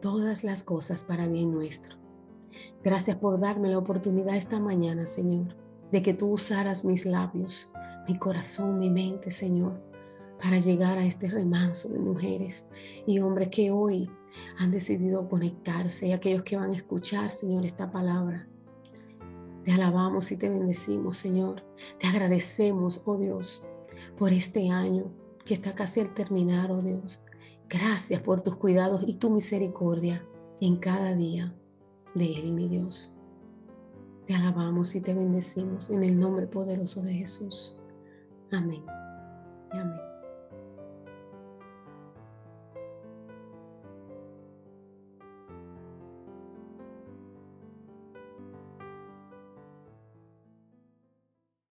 todas 0.00 0.44
las 0.44 0.62
cosas 0.62 1.04
para 1.04 1.28
bien 1.28 1.52
nuestro. 1.52 1.96
Gracias 2.82 3.18
por 3.18 3.38
darme 3.38 3.68
la 3.68 3.78
oportunidad 3.78 4.36
esta 4.36 4.58
mañana, 4.58 5.06
Señor, 5.06 5.54
de 5.92 6.00
que 6.00 6.14
tú 6.14 6.28
usaras 6.28 6.86
mis 6.86 7.04
labios, 7.04 7.70
mi 8.08 8.18
corazón, 8.18 8.78
mi 8.78 8.88
mente, 8.88 9.30
Señor, 9.30 9.82
para 10.42 10.58
llegar 10.58 10.96
a 10.96 11.04
este 11.04 11.28
remanso 11.28 11.90
de 11.90 11.98
mujeres 11.98 12.66
y 13.06 13.18
hombres 13.20 13.48
que 13.50 13.70
hoy 13.70 14.10
han 14.58 14.70
decidido 14.70 15.28
conectarse 15.28 16.08
y 16.08 16.12
aquellos 16.12 16.42
que 16.42 16.56
van 16.56 16.70
a 16.70 16.76
escuchar, 16.76 17.30
Señor, 17.30 17.64
esta 17.64 17.90
palabra. 17.90 18.48
Te 19.64 19.72
alabamos 19.72 20.30
y 20.30 20.36
te 20.36 20.48
bendecimos, 20.48 21.16
Señor. 21.16 21.64
Te 21.98 22.06
agradecemos, 22.06 23.02
oh 23.04 23.18
Dios, 23.18 23.64
por 24.16 24.32
este 24.32 24.70
año 24.70 25.12
que 25.44 25.54
está 25.54 25.74
casi 25.74 26.00
al 26.00 26.14
terminar, 26.14 26.70
oh 26.70 26.80
Dios. 26.80 27.20
Gracias 27.68 28.20
por 28.20 28.42
tus 28.42 28.56
cuidados 28.56 29.04
y 29.06 29.14
tu 29.14 29.30
misericordia 29.30 30.24
en 30.60 30.76
cada 30.76 31.14
día 31.14 31.54
de 32.14 32.32
Él, 32.34 32.52
mi 32.52 32.68
Dios. 32.68 33.12
Te 34.24 34.34
alabamos 34.34 34.94
y 34.94 35.00
te 35.00 35.14
bendecimos 35.14 35.90
en 35.90 36.04
el 36.04 36.18
nombre 36.18 36.46
poderoso 36.46 37.02
de 37.02 37.14
Jesús. 37.14 37.80
Amén. 38.50 38.84
amén. 39.70 40.05